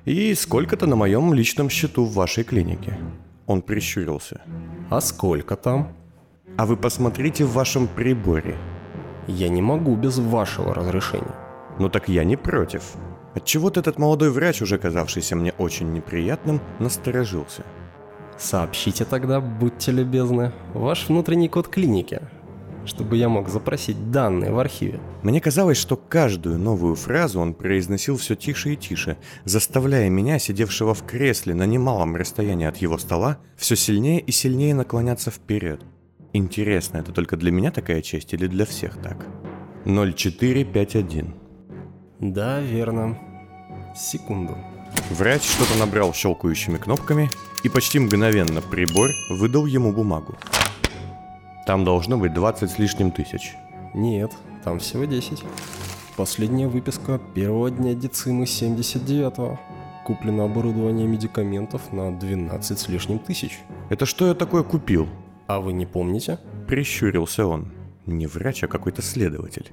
И 0.06 0.34
сколько-то 0.36 0.86
на 0.86 0.96
моем 0.96 1.34
личном 1.34 1.70
счету 1.70 2.06
в 2.06 2.14
вашей 2.14 2.44
клинике. 2.44 2.98
Он 3.48 3.62
прищурился. 3.62 4.42
А 4.90 5.02
сколько 5.02 5.56
там? 5.56 5.94
А 6.58 6.66
вы 6.66 6.78
посмотрите 6.78 7.46
в 7.46 7.54
вашем 7.54 7.88
приборе. 7.88 8.56
Я 9.28 9.50
не 9.50 9.62
могу 9.62 9.96
без 9.96 10.20
вашего 10.20 10.74
разрешения. 10.74 11.36
Ну 11.80 11.90
так 11.90 12.10
я 12.10 12.24
не 12.24 12.36
против. 12.36 12.84
Отчего-то 13.34 13.80
этот 13.80 13.98
молодой 13.98 14.30
врач, 14.30 14.62
уже 14.62 14.78
казавшийся 14.78 15.36
мне 15.36 15.52
очень 15.58 15.92
неприятным, 15.92 16.62
насторожился. 16.80 17.64
Сообщите 18.38 19.04
тогда, 19.04 19.42
будьте 19.42 19.92
любезны, 19.92 20.52
ваш 20.74 21.08
внутренний 21.10 21.50
код 21.50 21.68
клиники, 21.68 22.22
чтобы 22.86 23.18
я 23.18 23.30
мог 23.30 23.50
запросить 23.50 24.12
данные 24.12 24.52
в 24.52 24.60
архиве. 24.60 25.00
Мне 25.24 25.42
казалось, 25.42 25.78
что 25.78 25.98
каждую 25.98 26.60
новую 26.60 26.96
фразу 26.96 27.40
он 27.40 27.54
произносил 27.54 28.18
все 28.18 28.36
тише 28.36 28.74
и 28.74 28.78
тише, 28.78 29.18
заставляя 29.44 30.10
меня, 30.10 30.38
сидевшего 30.38 30.94
в 30.94 31.04
кресле 31.04 31.56
на 31.56 31.66
немалом 31.66 32.16
расстоянии 32.16 32.68
от 32.68 32.78
его 32.78 32.98
стола, 32.98 33.40
все 33.58 33.76
сильнее 33.76 34.20
и 34.20 34.32
сильнее 34.32 34.76
наклоняться 34.76 35.32
вперед. 35.32 35.82
Интересно, 36.36 36.98
это 36.98 37.14
только 37.14 37.38
для 37.38 37.50
меня 37.50 37.72
такая 37.72 38.02
честь 38.02 38.34
или 38.34 38.48
для 38.48 38.66
всех 38.66 38.98
так? 38.98 39.26
0451. 39.86 41.34
Да, 42.20 42.60
верно. 42.60 43.18
Секунду. 43.96 44.58
Врач 45.12 45.44
что-то 45.44 45.80
набрал 45.80 46.14
щелкающими 46.14 46.76
кнопками, 46.76 47.30
и 47.64 47.70
почти 47.70 48.00
мгновенно 48.00 48.62
прибор 48.62 49.12
выдал 49.30 49.66
ему 49.66 49.94
бумагу. 49.94 50.36
Там 51.66 51.86
должно 51.86 52.18
быть 52.18 52.34
20 52.34 52.70
с 52.70 52.80
лишним 52.80 53.12
тысяч. 53.12 53.56
Нет, 53.94 54.34
там 54.66 54.80
всего 54.80 55.06
10. 55.06 55.42
Последняя 56.18 56.68
выписка 56.68 57.18
первого 57.34 57.72
дня 57.72 57.94
децимы 57.94 58.44
79-го. 58.44 59.58
Куплено 60.04 60.44
оборудование 60.44 61.08
медикаментов 61.08 61.94
на 61.94 62.12
12 62.12 62.78
с 62.78 62.90
лишним 62.90 63.20
тысяч. 63.20 63.60
Это 63.90 64.06
что 64.06 64.28
я 64.28 64.34
такое 64.34 64.64
купил? 64.64 65.08
А 65.48 65.60
вы 65.60 65.74
не 65.74 65.86
помните? 65.86 66.40
Прищурился 66.68 67.46
он. 67.46 67.72
Не 68.06 68.28
врач, 68.28 68.64
а 68.64 68.68
какой-то 68.68 69.02
следователь. 69.02 69.72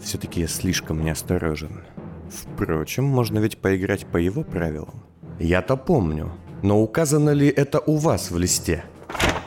Все-таки 0.00 0.40
я 0.40 0.48
слишком 0.48 1.04
неосторожен. 1.04 1.82
Впрочем, 2.28 3.04
можно 3.04 3.38
ведь 3.38 3.58
поиграть 3.58 4.06
по 4.06 4.16
его 4.16 4.42
правилам. 4.42 5.02
Я-то 5.38 5.76
помню, 5.76 6.32
но 6.62 6.80
указано 6.80 7.30
ли 7.30 7.48
это 7.48 7.80
у 7.80 7.96
вас 7.96 8.30
в 8.30 8.38
листе? 8.38 8.84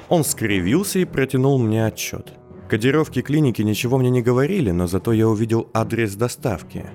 Он 0.10 0.24
скривился 0.24 1.00
и 1.00 1.05
протянул 1.05 1.58
мне 1.58 1.86
отчет. 1.86 2.34
Кодировки 2.70 3.22
клиники 3.22 3.62
ничего 3.62 3.98
мне 3.98 4.10
не 4.10 4.22
говорили, 4.22 4.72
но 4.72 4.88
зато 4.88 5.12
я 5.12 5.27
увидел 5.27 5.70
адрес 5.74 6.15
доставки. 6.15 6.86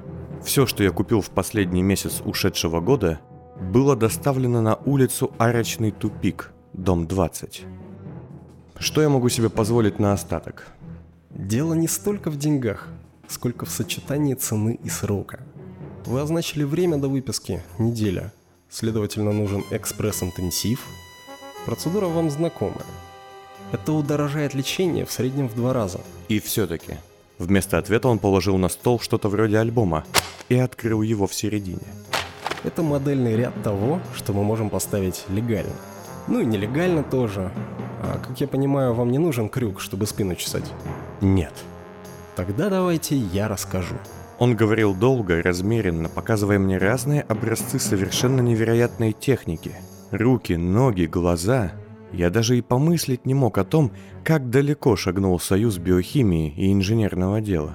Все, 0.43 0.67
что 0.67 0.83
я 0.83 0.91
купил 0.91 1.21
в 1.21 1.31
последний 1.31 1.83
месяц 1.83 2.23
ушедшего 2.25 2.81
года, 2.81 3.21
было 3.73 3.97
доставлено 3.97 4.61
на 4.63 4.77
улицу 4.77 5.33
Арочный 5.39 5.91
тупик, 5.91 6.53
дом 6.73 7.07
20. 7.07 7.67
Что 8.78 9.00
я 9.00 9.09
могу 9.09 9.28
себе 9.30 9.49
позволить 9.49 9.99
на 9.99 10.12
остаток? 10.12 10.66
Дело 11.30 11.73
не 11.73 11.88
столько 11.88 12.30
в 12.30 12.37
деньгах, 12.37 12.88
сколько 13.26 13.64
в 13.64 13.71
сочетании 13.71 14.35
цены 14.35 14.78
и 14.85 14.90
срока. 14.90 15.40
Вы 16.04 16.21
означили 16.21 16.62
время 16.62 16.99
до 16.99 17.09
выписки– 17.09 17.62
неделя. 17.78 18.33
Следовательно, 18.68 19.33
нужен 19.33 19.64
экспресс-интенсив. 19.71 20.85
Процедура 21.64 22.06
вам 22.06 22.30
знакомая. 22.30 22.85
Это 23.73 23.92
удорожает 23.92 24.54
лечение 24.54 25.06
в 25.06 25.11
среднем 25.11 25.49
в 25.49 25.54
два 25.54 25.73
раза. 25.73 26.00
И 26.28 26.38
все-таки. 26.38 26.99
Вместо 27.38 27.78
ответа 27.78 28.09
он 28.09 28.18
положил 28.18 28.59
на 28.59 28.68
стол 28.68 29.00
что-то 29.00 29.28
вроде 29.28 29.59
альбома 29.59 30.04
и 30.49 30.56
открыл 30.56 31.02
его 31.02 31.26
в 31.26 31.35
середине. 31.35 31.87
Это 32.62 32.83
модельный 32.83 33.37
ряд 33.37 33.54
того, 33.62 34.00
что 34.14 34.33
мы 34.33 34.45
можем 34.45 34.68
поставить 34.68 35.25
легально. 35.28 35.73
Ну 36.28 36.40
и 36.40 36.45
нелегально 36.45 37.02
тоже. 37.02 37.50
А 38.13 38.19
как 38.19 38.41
я 38.41 38.47
понимаю, 38.47 38.95
вам 38.95 39.11
не 39.11 39.19
нужен 39.19 39.49
крюк, 39.49 39.81
чтобы 39.81 40.07
спину 40.07 40.35
чесать? 40.35 40.73
Нет. 41.21 41.53
Тогда 42.37 42.69
давайте 42.69 43.17
я 43.17 43.49
расскажу. 43.49 43.97
Он 44.39 44.55
говорил 44.55 44.95
долго, 44.95 45.43
размеренно, 45.43 46.09
показывая 46.09 46.59
мне 46.59 46.79
разные 46.79 47.23
образцы 47.23 47.79
совершенно 47.79 48.41
невероятной 48.43 49.13
техники. 49.13 49.73
Руки, 50.11 50.55
ноги, 50.57 51.07
глаза. 51.07 51.73
Я 52.13 52.31
даже 52.31 52.57
и 52.57 52.63
помыслить 52.63 53.27
не 53.27 53.35
мог 53.35 53.59
о 53.59 53.65
том, 53.65 53.93
как 54.25 54.51
далеко 54.51 54.95
шагнул 54.97 55.41
союз 55.41 55.79
биохимии 55.79 56.53
и 56.57 56.73
инженерного 56.73 57.41
дела. 57.41 57.75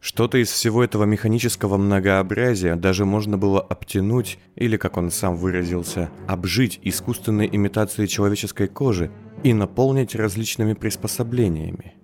Что-то 0.00 0.38
из 0.38 0.50
всего 0.50 0.84
этого 0.84 1.04
механического 1.04 1.76
многообразия 1.76 2.76
даже 2.76 3.04
можно 3.04 3.36
было 3.36 3.60
обтянуть, 3.60 4.38
или, 4.54 4.76
как 4.76 4.96
он 4.96 5.10
сам 5.10 5.36
выразился, 5.36 6.08
обжить 6.26 6.78
искусственной 6.82 7.48
имитацией 7.50 8.08
человеческой 8.08 8.68
кожи 8.68 9.10
и 9.42 9.52
наполнить 9.52 10.14
различными 10.14 10.74
приспособлениями. 10.74 11.94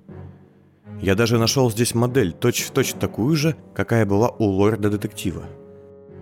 Я 1.01 1.15
даже 1.15 1.39
нашел 1.39 1.71
здесь 1.71 1.95
модель, 1.95 2.33
точь-в-точь 2.33 2.93
точь 2.93 3.01
такую 3.01 3.37
же, 3.37 3.57
какая 3.75 4.07
была 4.07 4.31
у 4.31 4.45
лорда-детектива. 4.45 5.45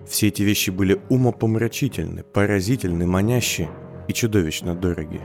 Все 0.09 0.29
эти 0.29 0.43
вещи 0.43 0.71
были 0.71 1.01
умопомрачительны, 1.09 2.25
поразительны, 2.25 3.07
манящи 3.07 3.69
и 4.09 4.13
чудовищно 4.13 4.75
дороги. 4.75 5.21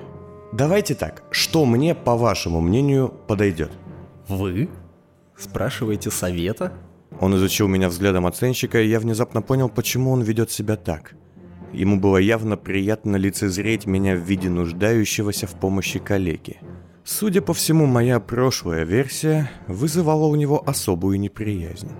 Давайте 0.53 0.95
так, 0.95 1.23
что 1.31 1.65
мне, 1.65 1.95
по 1.95 2.15
вашему 2.15 2.61
мнению, 2.61 3.13
подойдет? 3.27 3.71
Вы? 4.27 4.69
Спрашиваете 5.35 6.11
совета? 6.11 6.73
Он 7.19 7.35
изучил 7.35 7.67
меня 7.67 7.89
взглядом 7.89 8.25
оценщика, 8.25 8.81
и 8.81 8.87
я 8.87 8.99
внезапно 8.99 9.41
понял, 9.41 9.69
почему 9.69 10.11
он 10.11 10.21
ведет 10.21 10.51
себя 10.51 10.75
так. 10.75 11.15
Ему 11.73 11.99
было 11.99 12.17
явно 12.17 12.57
приятно 12.57 13.15
лицезреть 13.17 13.85
меня 13.85 14.15
в 14.15 14.19
виде 14.19 14.49
нуждающегося 14.49 15.47
в 15.47 15.59
помощи 15.59 15.99
калеки. 15.99 16.57
Судя 17.03 17.41
по 17.41 17.53
всему, 17.53 17.85
моя 17.85 18.19
прошлая 18.19 18.83
версия 18.83 19.49
вызывала 19.67 20.25
у 20.25 20.35
него 20.35 20.61
особую 20.67 21.19
неприязнь. 21.19 21.91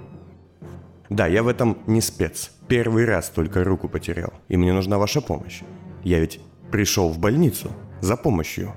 Да, 1.10 1.28
я 1.28 1.44
в 1.44 1.48
этом 1.48 1.78
не 1.88 2.02
спец. 2.02 2.52
Первый 2.68 3.06
раз 3.06 3.30
только 3.30 3.64
руку 3.64 3.88
потерял, 3.88 4.34
и 4.50 4.58
мне 4.58 4.74
нужна 4.74 4.98
ваша 4.98 5.22
помощь. 5.22 5.62
Я 6.04 6.20
ведь 6.20 6.42
пришел 6.72 7.10
в 7.10 7.20
больницу 7.20 7.72
за 8.02 8.18
помощью. 8.18 8.74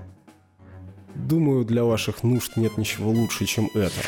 Думаю, 1.14 1.64
для 1.64 1.84
ваших 1.84 2.22
нужд 2.22 2.56
нет 2.56 2.78
ничего 2.78 3.10
лучше, 3.10 3.46
чем 3.46 3.68
это. 3.74 4.00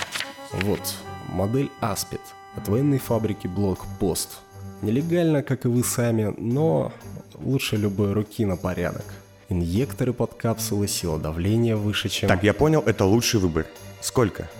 Вот, 0.52 0.80
модель 1.28 1.70
Аспид 1.80 2.20
от 2.54 2.68
военной 2.68 2.98
фабрики 2.98 3.48
Блокпост. 3.48 4.38
Нелегально, 4.82 5.44
как 5.44 5.64
и 5.64 5.68
вы 5.68 5.84
сами, 5.84 6.34
но 6.36 6.92
лучше 7.36 7.76
любой 7.76 8.12
руки 8.12 8.44
на 8.44 8.56
порядок. 8.56 9.04
Инъекторы 9.48 10.12
под 10.12 10.34
капсулы, 10.34 10.88
сила 10.88 11.20
давления 11.20 11.76
выше, 11.76 12.08
чем... 12.08 12.28
Так, 12.28 12.42
я 12.42 12.52
понял, 12.52 12.82
это 12.84 13.04
лучший 13.04 13.38
выбор. 13.38 13.66
Сколько? 14.00 14.50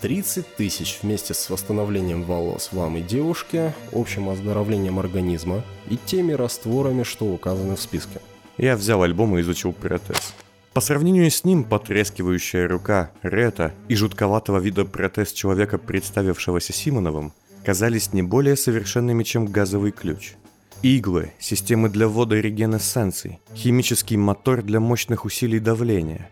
30 0.00 0.56
тысяч 0.56 0.98
вместе 1.02 1.32
с 1.32 1.48
восстановлением 1.48 2.24
волос 2.24 2.70
вам 2.72 2.96
и 2.96 3.02
девушке, 3.02 3.72
общим 3.92 4.28
оздоровлением 4.28 4.98
организма 4.98 5.62
и 5.88 5.96
теми 5.96 6.32
растворами, 6.32 7.04
что 7.04 7.26
указаны 7.26 7.76
в 7.76 7.80
списке. 7.80 8.20
Я 8.56 8.76
взял 8.76 9.02
альбом 9.02 9.38
и 9.38 9.42
изучил 9.42 9.72
протез. 9.72 10.34
По 10.72 10.80
сравнению 10.80 11.30
с 11.30 11.44
ним, 11.44 11.62
потрескивающая 11.62 12.66
рука 12.66 13.12
Рета 13.22 13.72
и 13.86 13.94
жутковатого 13.94 14.58
вида 14.58 14.84
протез 14.84 15.32
человека, 15.32 15.78
представившегося 15.78 16.72
Симоновым, 16.72 17.32
казались 17.68 18.14
не 18.14 18.22
более 18.22 18.56
совершенными, 18.56 19.22
чем 19.24 19.44
газовый 19.44 19.90
ключ. 19.90 20.36
Иглы, 20.80 21.32
системы 21.38 21.90
для 21.90 22.08
ввода 22.08 22.40
регенессенций, 22.40 23.40
химический 23.54 24.16
мотор 24.16 24.62
для 24.62 24.80
мощных 24.80 25.26
усилий 25.26 25.60
давления. 25.60 26.30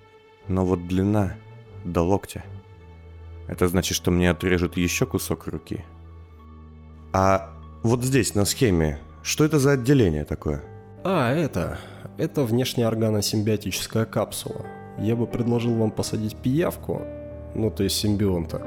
Но 0.48 0.64
вот 0.64 0.88
длина 0.88 1.34
до 1.84 2.00
локтя. 2.00 2.42
Это 3.48 3.68
значит, 3.68 3.98
что 3.98 4.10
мне 4.10 4.30
отрежут 4.30 4.78
еще 4.78 5.04
кусок 5.04 5.46
руки. 5.46 5.84
А 7.12 7.50
вот 7.82 8.02
здесь, 8.02 8.34
на 8.34 8.46
схеме, 8.46 8.98
что 9.22 9.44
это 9.44 9.58
за 9.58 9.72
отделение 9.72 10.24
такое? 10.24 10.62
А, 11.04 11.34
это... 11.34 11.78
Это 12.16 12.44
внешняя 12.44 12.86
органосимбиотическая 12.86 14.06
капсула. 14.06 14.64
Я 14.98 15.16
бы 15.16 15.26
предложил 15.26 15.74
вам 15.74 15.90
посадить 15.90 16.34
пиявку, 16.34 17.02
ну 17.54 17.70
то 17.70 17.82
есть 17.82 17.96
симбионта, 17.96 18.66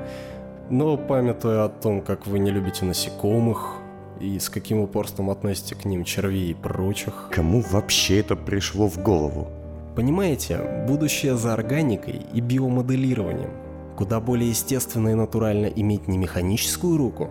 но 0.70 0.98
памятуя 0.98 1.66
о 1.66 1.70
том, 1.70 2.02
как 2.02 2.28
вы 2.28 2.40
не 2.40 2.52
любите 2.52 2.86
насекомых, 2.86 3.76
и 4.20 4.38
с 4.38 4.50
каким 4.50 4.80
упорством 4.80 5.30
относите 5.30 5.76
к 5.76 5.86
ним 5.86 6.04
червей 6.04 6.52
и 6.52 6.54
прочих. 6.54 7.30
Кому 7.32 7.62
вообще 7.62 8.20
это 8.20 8.36
пришло 8.36 8.88
в 8.88 9.02
голову? 9.02 9.48
Понимаете, 9.96 10.86
будущее 10.88 11.36
за 11.36 11.54
органикой 11.54 12.22
и 12.34 12.42
биомоделированием. 12.42 13.52
Куда 13.98 14.20
более 14.20 14.50
естественно 14.50 15.10
и 15.10 15.14
натурально 15.14 15.66
иметь 15.68 16.08
не 16.08 16.18
механическую 16.18 16.98
руку, 16.98 17.30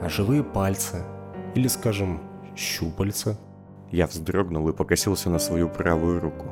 а 0.00 0.08
живые 0.08 0.42
пальцы. 0.42 1.04
Или, 1.54 1.68
скажем, 1.68 2.20
щупальца. 2.56 3.38
Я 3.90 4.06
вздрогнул 4.06 4.68
и 4.68 4.72
покосился 4.72 5.30
на 5.30 5.38
свою 5.38 5.68
правую 5.68 6.20
руку. 6.20 6.46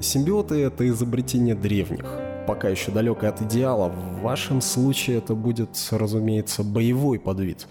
Симбиоты— 0.00 0.62
это 0.62 0.88
изобретение 0.88 1.54
древних, 1.54 2.06
пока 2.46 2.68
еще 2.68 2.90
далекое 2.90 3.30
от 3.30 3.42
идеала. 3.42 3.88
В 3.88 4.22
вашем 4.22 4.60
случае 4.60 5.18
это 5.18 5.34
будет, 5.34 5.70
разумеется, 5.90 6.62
боевой 6.62 7.18
подвид. 7.18 7.66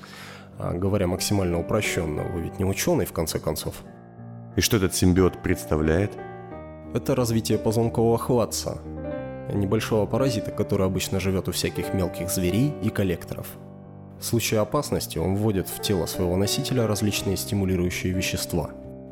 А, 0.59 0.73
говоря 0.73 1.07
максимально 1.07 1.59
упрощенно, 1.59 2.23
вы 2.23 2.41
ведь 2.41 2.59
не 2.59 2.65
ученый, 2.65 3.05
в 3.05 3.13
конце 3.13 3.39
концов. 3.39 3.83
И 4.55 4.61
что 4.61 4.77
этот 4.77 4.95
симбиот 4.95 5.41
представляет? 5.41 6.11
Это 6.93 7.15
развитие 7.15 7.57
позвонкового 7.57 8.17
хватца, 8.17 8.77
небольшого 9.51 10.05
паразита, 10.05 10.51
который 10.51 10.85
обычно 10.85 11.19
живет 11.19 11.47
у 11.47 11.51
всяких 11.51 11.93
мелких 11.93 12.29
зверей 12.29 12.73
и 12.83 12.89
коллекторов– 12.89 13.47
в 14.23 14.25
случае 14.25 14.61
опасности 14.61 15.17
он 15.17 15.35
вводит 15.35 15.67
в 15.67 15.81
тело 15.81 16.05
своего 16.05 16.37
носителя 16.37 16.87
различные 16.87 17.35
стимулирующие 17.35 18.13
вещества. 18.13 18.69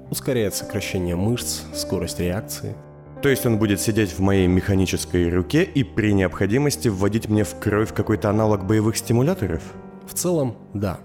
Ускоряет 0.10 0.56
сокращение 0.56 1.18
мышц, 1.18 1.64
скорость 1.74 2.22
реакции. 2.22 2.78
То 3.22 3.30
есть 3.30 3.46
он 3.46 3.60
будет 3.60 3.80
сидеть 3.80 4.12
в 4.12 4.20
моей 4.20 4.48
механической 4.48 5.30
руке 5.30 5.64
и 5.64 5.84
при 5.84 6.12
необходимости 6.12 6.88
вводить 6.88 7.30
мне 7.30 7.44
в 7.44 7.54
кровь 7.60 7.94
какой-то 7.94 8.32
аналог 8.32 8.66
боевых 8.66 8.98
стимуляторов? 8.98 9.62
В 10.08 10.16
целом, 10.16 10.58
да. 10.74 11.00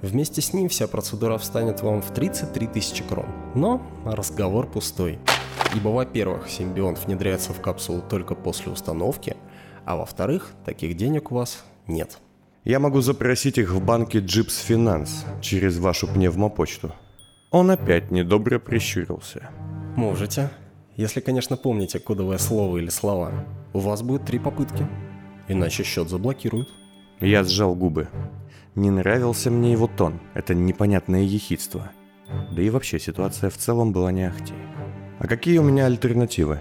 Вместе 0.00 0.40
с 0.40 0.54
ним 0.54 0.70
вся 0.70 0.88
процедура 0.88 1.36
встанет 1.36 1.82
вам 1.82 2.00
в 2.00 2.12
33 2.14 2.66
тысячи 2.68 3.04
крон. 3.04 3.26
Но 3.54 3.82
разговор 4.06 4.66
пустой. 4.66 5.18
Ибо, 5.74 5.88
во-первых, 5.88 6.48
симбионт 6.48 7.04
внедряется 7.04 7.52
в 7.52 7.60
капсулу 7.60 8.00
только 8.00 8.34
после 8.34 8.72
установки, 8.72 9.36
а 9.84 9.96
во-вторых, 9.96 10.52
таких 10.64 10.96
денег 10.96 11.30
у 11.30 11.34
вас 11.34 11.62
нет. 11.86 12.20
Я 12.64 12.78
могу 12.78 13.02
запросить 13.02 13.58
их 13.58 13.70
в 13.70 13.84
банке 13.84 14.20
Джипс 14.20 14.58
Финанс 14.60 15.26
через 15.42 15.76
вашу 15.76 16.06
пневмопочту. 16.06 16.92
Он 17.50 17.70
опять 17.70 18.10
недобро 18.10 18.58
прищурился. 18.58 19.50
Можете. 19.96 20.50
Если, 20.96 21.20
конечно, 21.20 21.56
помните 21.56 21.98
кодовое 21.98 22.38
слово 22.38 22.78
или 22.78 22.88
слова. 22.88 23.32
У 23.72 23.80
вас 23.80 24.02
будет 24.02 24.24
три 24.24 24.38
попытки. 24.38 24.86
Иначе 25.48 25.82
счет 25.82 26.08
заблокируют. 26.08 26.68
Я 27.20 27.42
сжал 27.42 27.74
губы. 27.74 28.08
Не 28.76 28.90
нравился 28.90 29.50
мне 29.50 29.72
его 29.72 29.88
тон. 29.88 30.20
Это 30.34 30.54
непонятное 30.54 31.22
ехидство. 31.22 31.90
Да 32.52 32.62
и 32.62 32.70
вообще 32.70 33.00
ситуация 33.00 33.50
в 33.50 33.56
целом 33.56 33.92
была 33.92 34.12
не 34.12 34.24
ахти. 34.24 34.54
А 35.18 35.26
какие 35.26 35.58
у 35.58 35.62
меня 35.62 35.86
альтернативы? 35.86 36.60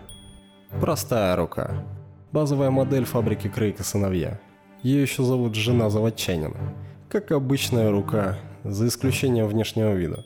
Простая 0.81 1.36
рука. 1.36 1.86
Базовая 2.31 2.71
модель 2.71 3.05
фабрики 3.05 3.47
Крейка 3.47 3.84
сыновья. 3.84 4.39
Ее 4.81 5.03
еще 5.03 5.23
зовут 5.23 5.53
жена 5.53 5.89
заводчанина. 5.89 6.73
Как 7.08 7.31
обычная 7.31 7.91
рука, 7.91 8.39
за 8.63 8.88
исключением 8.88 9.47
внешнего 9.47 9.93
вида. 9.93 10.25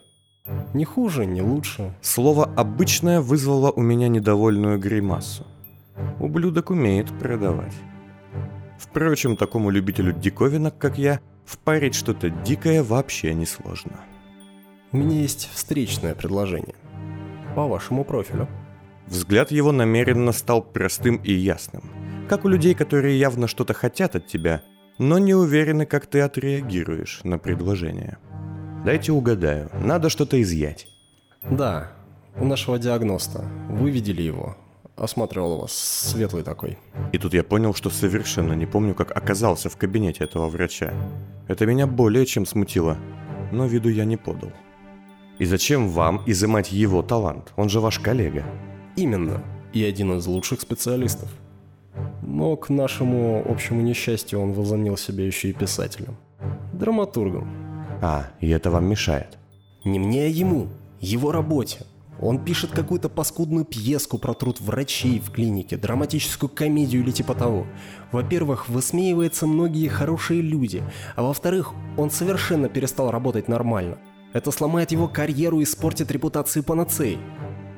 Не 0.73 0.85
хуже, 0.85 1.25
не 1.25 1.41
лучше. 1.41 1.93
Слово 2.01 2.45
«обычное» 2.45 3.21
вызвало 3.21 3.71
у 3.71 3.81
меня 3.81 4.07
недовольную 4.07 4.79
гримасу. 4.79 5.45
Ублюдок 6.19 6.69
умеет 6.69 7.07
продавать. 7.19 7.73
Впрочем, 8.79 9.35
такому 9.35 9.69
любителю 9.69 10.13
диковинок, 10.13 10.77
как 10.77 10.97
я, 10.97 11.19
впарить 11.45 11.95
что-то 11.95 12.29
дикое 12.29 12.83
вообще 12.83 13.33
не 13.33 13.45
сложно. 13.45 13.99
У 14.91 14.97
меня 14.97 15.19
есть 15.21 15.49
встречное 15.53 16.15
предложение. 16.15 16.75
По 17.55 17.67
вашему 17.67 18.03
профилю. 18.03 18.47
Взгляд 19.07 19.51
его 19.51 19.71
намеренно 19.71 20.31
стал 20.31 20.61
простым 20.61 21.17
и 21.17 21.33
ясным– 21.33 21.83
как 22.27 22.43
у 22.43 22.49
людей, 22.49 22.73
которые 22.75 23.17
явно 23.17 23.47
что-то 23.47 23.73
хотят 23.73 24.15
от 24.15 24.27
тебя, 24.27 24.61
но 24.97 25.17
не 25.17 25.33
уверены, 25.33 25.85
как 25.85 26.07
ты 26.07 26.19
отреагируешь 26.19 27.21
на 27.23 27.37
предложение. 27.37 28.17
Дайте 28.87 29.11
угадаю, 29.11 29.69
надо 29.83 30.07
что-то 30.09 30.41
изъять. 30.41 30.87
Да, 31.43 31.91
у 32.39 32.45
нашего 32.45 32.79
диагноста. 32.79 33.43
Вы 33.69 33.91
видели 33.91 34.21
его. 34.21 34.55
Осматривал 34.95 35.57
вас, 35.57 35.73
светлый 35.73 36.41
такой. 36.41 36.77
И 37.11 37.17
тут 37.17 37.33
я 37.33 37.43
понял, 37.43 37.73
что 37.73 37.89
совершенно 37.89 38.53
не 38.53 38.65
помню, 38.65 38.95
как 38.95 39.11
оказался 39.11 39.69
в 39.69 39.75
кабинете 39.75 40.23
этого 40.23 40.47
врача. 40.47 40.93
Это 41.49 41.65
меня 41.65 41.85
более 41.85 42.25
чем 42.25 42.45
смутило, 42.45 42.97
но 43.51 43.65
виду 43.65 43.89
я 43.89 44.05
не 44.05 44.15
подал. 44.15 44.53
И 45.37 45.43
зачем 45.43 45.89
вам 45.89 46.23
изымать 46.25 46.71
его 46.71 47.01
талант? 47.01 47.51
Он 47.57 47.67
же 47.67 47.81
ваш 47.81 47.99
коллега. 47.99 48.45
Именно. 48.95 49.43
И 49.73 49.83
один 49.83 50.17
из 50.17 50.25
лучших 50.27 50.61
специалистов. 50.61 51.27
Но 52.21 52.55
к 52.55 52.69
нашему 52.69 53.45
общему 53.49 53.81
несчастью 53.81 54.39
он 54.39 54.53
возомнил 54.53 54.95
себя 54.95 55.25
еще 55.25 55.49
и 55.49 55.53
писателем. 55.53 56.15
Драматургом. 56.71 57.66
А, 58.01 58.27
и 58.39 58.49
это 58.49 58.71
вам 58.71 58.85
мешает? 58.85 59.37
Не 59.83 59.99
мне, 59.99 60.25
а 60.25 60.27
ему. 60.27 60.67
Его 60.99 61.31
работе. 61.31 61.85
Он 62.19 62.43
пишет 62.43 62.71
какую-то 62.71 63.09
паскудную 63.09 63.63
пьеску 63.63 64.17
про 64.17 64.33
труд 64.33 64.59
врачей 64.59 65.19
в 65.19 65.31
клинике, 65.31 65.77
драматическую 65.77 66.49
комедию 66.49 67.03
или 67.03 67.11
типа 67.11 67.35
того. 67.35 67.67
Во-первых, 68.11 68.69
высмеивается 68.69 69.45
многие 69.45 69.87
хорошие 69.87 70.41
люди, 70.41 70.83
а 71.15 71.21
во-вторых, 71.21 71.73
он 71.95 72.09
совершенно 72.09 72.69
перестал 72.69 73.11
работать 73.11 73.47
нормально. 73.47 73.99
Это 74.33 74.51
сломает 74.51 74.91
его 74.91 75.07
карьеру 75.07 75.59
и 75.59 75.63
испортит 75.63 76.11
репутацию 76.11 76.63
панацеи. 76.63 77.19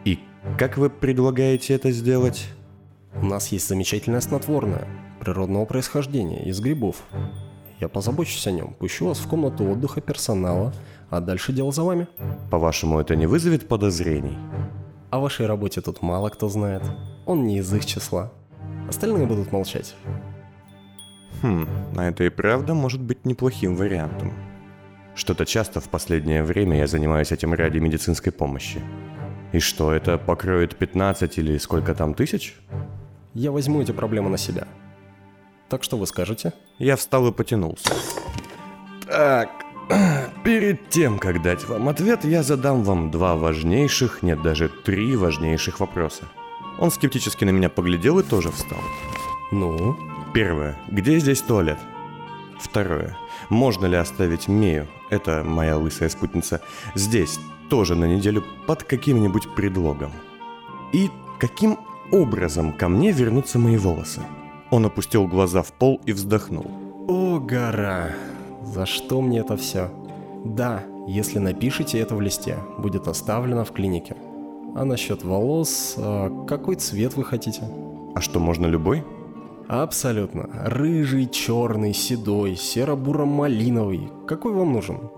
И 0.06 0.20
как 0.58 0.78
вы 0.78 0.90
предлагаете 0.90 1.74
это 1.74 1.92
сделать? 1.92 2.48
У 3.22 3.26
нас 3.26 3.52
есть 3.52 3.68
замечательное 3.68 4.22
снотворное, 4.22 4.88
природного 5.20 5.66
происхождения, 5.66 6.46
из 6.46 6.60
грибов. 6.62 7.04
Я 7.80 7.88
позабочусь 7.88 8.46
о 8.48 8.52
нем, 8.52 8.74
пущу 8.74 9.08
вас 9.08 9.20
в 9.20 9.28
комнату 9.28 9.64
отдыха 9.64 10.02
персонала, 10.02 10.74
а 11.10 11.22
дальше 11.22 11.54
дело 11.54 11.72
за 11.72 11.84
вами. 11.84 12.08
По-вашему, 12.52 13.00
это 13.00 13.16
не 13.16 13.26
вызовет 13.26 13.68
подозрений? 13.68 14.38
О 15.12 15.20
вашей 15.20 15.46
работе 15.46 15.80
тут 15.82 16.02
мало 16.02 16.30
кто 16.30 16.50
знает. 16.50 16.84
Он 17.26 17.48
не 17.48 17.60
из 17.60 17.74
их 17.74 17.86
числа. 17.86 18.32
Остальные 18.90 19.28
будут 19.28 19.52
молчать. 19.52 19.96
Хм, 21.42 21.68
а 21.96 22.04
это 22.04 22.26
и 22.26 22.30
правда 22.30 22.74
может 22.74 23.02
быть 23.02 23.26
неплохим 23.26 23.76
вариантом. 23.76 24.34
Что-то 25.16 25.46
часто 25.46 25.80
в 25.80 25.88
последнее 25.90 26.44
время 26.44 26.78
я 26.78 26.88
занимаюсь 26.88 27.32
этим 27.32 27.54
ради 27.54 27.78
медицинской 27.78 28.34
помощи. 28.34 28.82
И 29.54 29.60
что, 29.60 29.94
это 29.94 30.18
покроет 30.18 30.76
15 30.76 31.38
или 31.38 31.58
сколько 31.58 31.96
там 31.96 32.14
тысяч? 32.14 32.60
Я 33.34 33.52
возьму 33.52 33.82
эти 33.82 33.92
проблемы 33.92 34.30
на 34.30 34.38
себя. 34.38 34.68
Так 35.70 35.84
что 35.84 35.98
вы 35.98 36.08
скажете? 36.08 36.54
Я 36.80 36.96
встал 36.96 37.28
и 37.28 37.32
потянулся. 37.32 37.90
Так, 39.08 39.50
перед 40.44 40.90
тем, 40.90 41.20
как 41.20 41.42
дать 41.42 41.68
вам 41.68 41.90
ответ, 41.90 42.26
я 42.26 42.42
задам 42.42 42.84
вам 42.84 43.12
два 43.12 43.36
важнейших, 43.36 44.24
нет, 44.24 44.42
даже 44.42 44.70
три 44.70 45.16
важнейших 45.16 45.80
вопроса. 45.80 46.24
Он 46.80 46.90
скептически 46.90 47.46
на 47.46 47.52
меня 47.52 47.70
поглядел 47.70 48.20
и 48.20 48.24
тоже 48.24 48.52
встал. 48.52 48.80
Ну? 49.52 49.98
Первое. 50.34 50.78
Где 50.88 51.20
здесь 51.20 51.42
туалет? 51.42 51.78
Второе. 52.60 53.18
Можно 53.50 53.86
ли 53.86 53.96
оставить 53.96 54.48
Мею, 54.48 54.88
это 55.10 55.44
моя 55.44 55.78
лысая 55.78 56.10
спутница, 56.10 56.62
здесь, 56.96 57.40
тоже 57.70 57.96
на 57.96 58.06
неделю, 58.06 58.44
под 58.68 58.84
каким-нибудь 58.84 59.54
предлогом? 59.56 60.12
И 60.94 61.10
каким 61.40 61.80
образом 62.12 62.74
ко 62.74 62.90
мне 62.90 63.12
вернутся 63.12 63.60
мои 63.60 63.78
волосы. 63.78 64.22
Он 64.72 64.86
опустил 64.86 65.28
глаза 65.28 65.64
в 65.64 65.72
пол 65.74 66.00
и 66.06 66.14
вздохнул. 66.14 66.66
О, 67.08 67.40
гора! 67.40 68.12
За 68.64 68.86
что 68.86 69.22
мне 69.22 69.40
это 69.40 69.58
все? 69.58 69.90
Да, 70.46 70.84
если 71.08 71.40
напишите 71.40 71.98
это 72.00 72.16
в 72.16 72.22
листе, 72.22 72.58
будет 72.78 73.08
оставлено 73.08 73.66
в 73.66 73.72
клинике. 73.72 74.16
А 74.76 74.86
насчет 74.86 75.24
волос, 75.24 75.96
а 75.98 76.46
какой 76.46 76.76
цвет 76.76 77.16
вы 77.16 77.24
хотите? 77.24 77.64
А 78.14 78.22
что, 78.22 78.40
можно 78.40 78.68
любой? 78.68 79.04
Абсолютно. 79.68 80.50
Рыжий, 80.66 81.28
черный, 81.28 81.94
седой, 81.94 82.56
серо-буро-малиновый. 82.56 84.10
Какой 84.28 84.54
вам 84.54 84.74
нужен? 84.74 85.10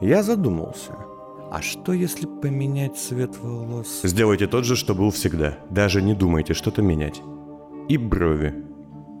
Я 0.00 0.22
задумался. 0.22 0.96
А 1.50 1.60
что 1.62 1.92
если 1.92 2.26
поменять 2.26 2.96
цвет 2.96 3.38
волос? 3.40 4.00
Сделайте 4.02 4.46
тот 4.46 4.64
же, 4.64 4.76
что 4.76 4.94
был 4.94 5.10
всегда. 5.10 5.58
Даже 5.70 6.02
не 6.02 6.14
думайте 6.14 6.54
что-то 6.54 6.82
менять. 6.82 7.22
И 7.88 7.98
брови. 7.98 8.54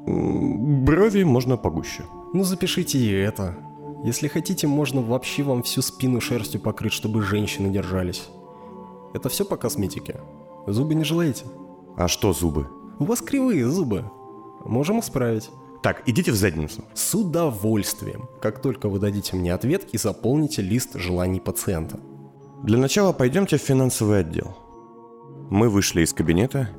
Брови 0.06 1.24
можно 1.24 1.56
погуще. 1.56 2.04
Ну 2.32 2.44
запишите 2.44 2.98
и 2.98 3.10
это. 3.10 3.56
Если 4.04 4.28
хотите, 4.28 4.66
можно 4.66 5.00
вообще 5.00 5.42
вам 5.42 5.62
всю 5.62 5.80
спину 5.80 6.20
шерстью 6.20 6.60
покрыть, 6.60 6.92
чтобы 6.92 7.22
женщины 7.22 7.70
держались. 7.70 8.28
Это 9.14 9.28
все 9.28 9.44
по 9.44 9.56
косметике. 9.56 10.20
Зубы 10.66 10.94
не 10.94 11.04
желаете? 11.04 11.44
А 11.96 12.08
что 12.08 12.32
зубы? 12.32 12.68
У 12.98 13.04
вас 13.04 13.22
кривые 13.22 13.66
зубы. 13.66 14.10
Можем 14.64 15.00
исправить. 15.00 15.50
Так, 15.82 16.02
идите 16.06 16.32
в 16.32 16.34
задницу. 16.34 16.84
С 16.94 17.14
удовольствием. 17.14 18.28
Как 18.40 18.60
только 18.60 18.88
вы 18.88 18.98
дадите 18.98 19.36
мне 19.36 19.54
ответ 19.54 19.88
и 19.92 19.98
заполните 19.98 20.62
лист 20.62 20.94
желаний 20.94 21.40
пациента. 21.40 22.00
Для 22.62 22.78
начала 22.78 23.12
пойдемте 23.12 23.56
в 23.58 23.62
финансовый 23.62 24.20
отдел. 24.20 24.56
Мы 25.50 25.68
вышли 25.68 26.02
из 26.02 26.12
кабинета, 26.12 26.70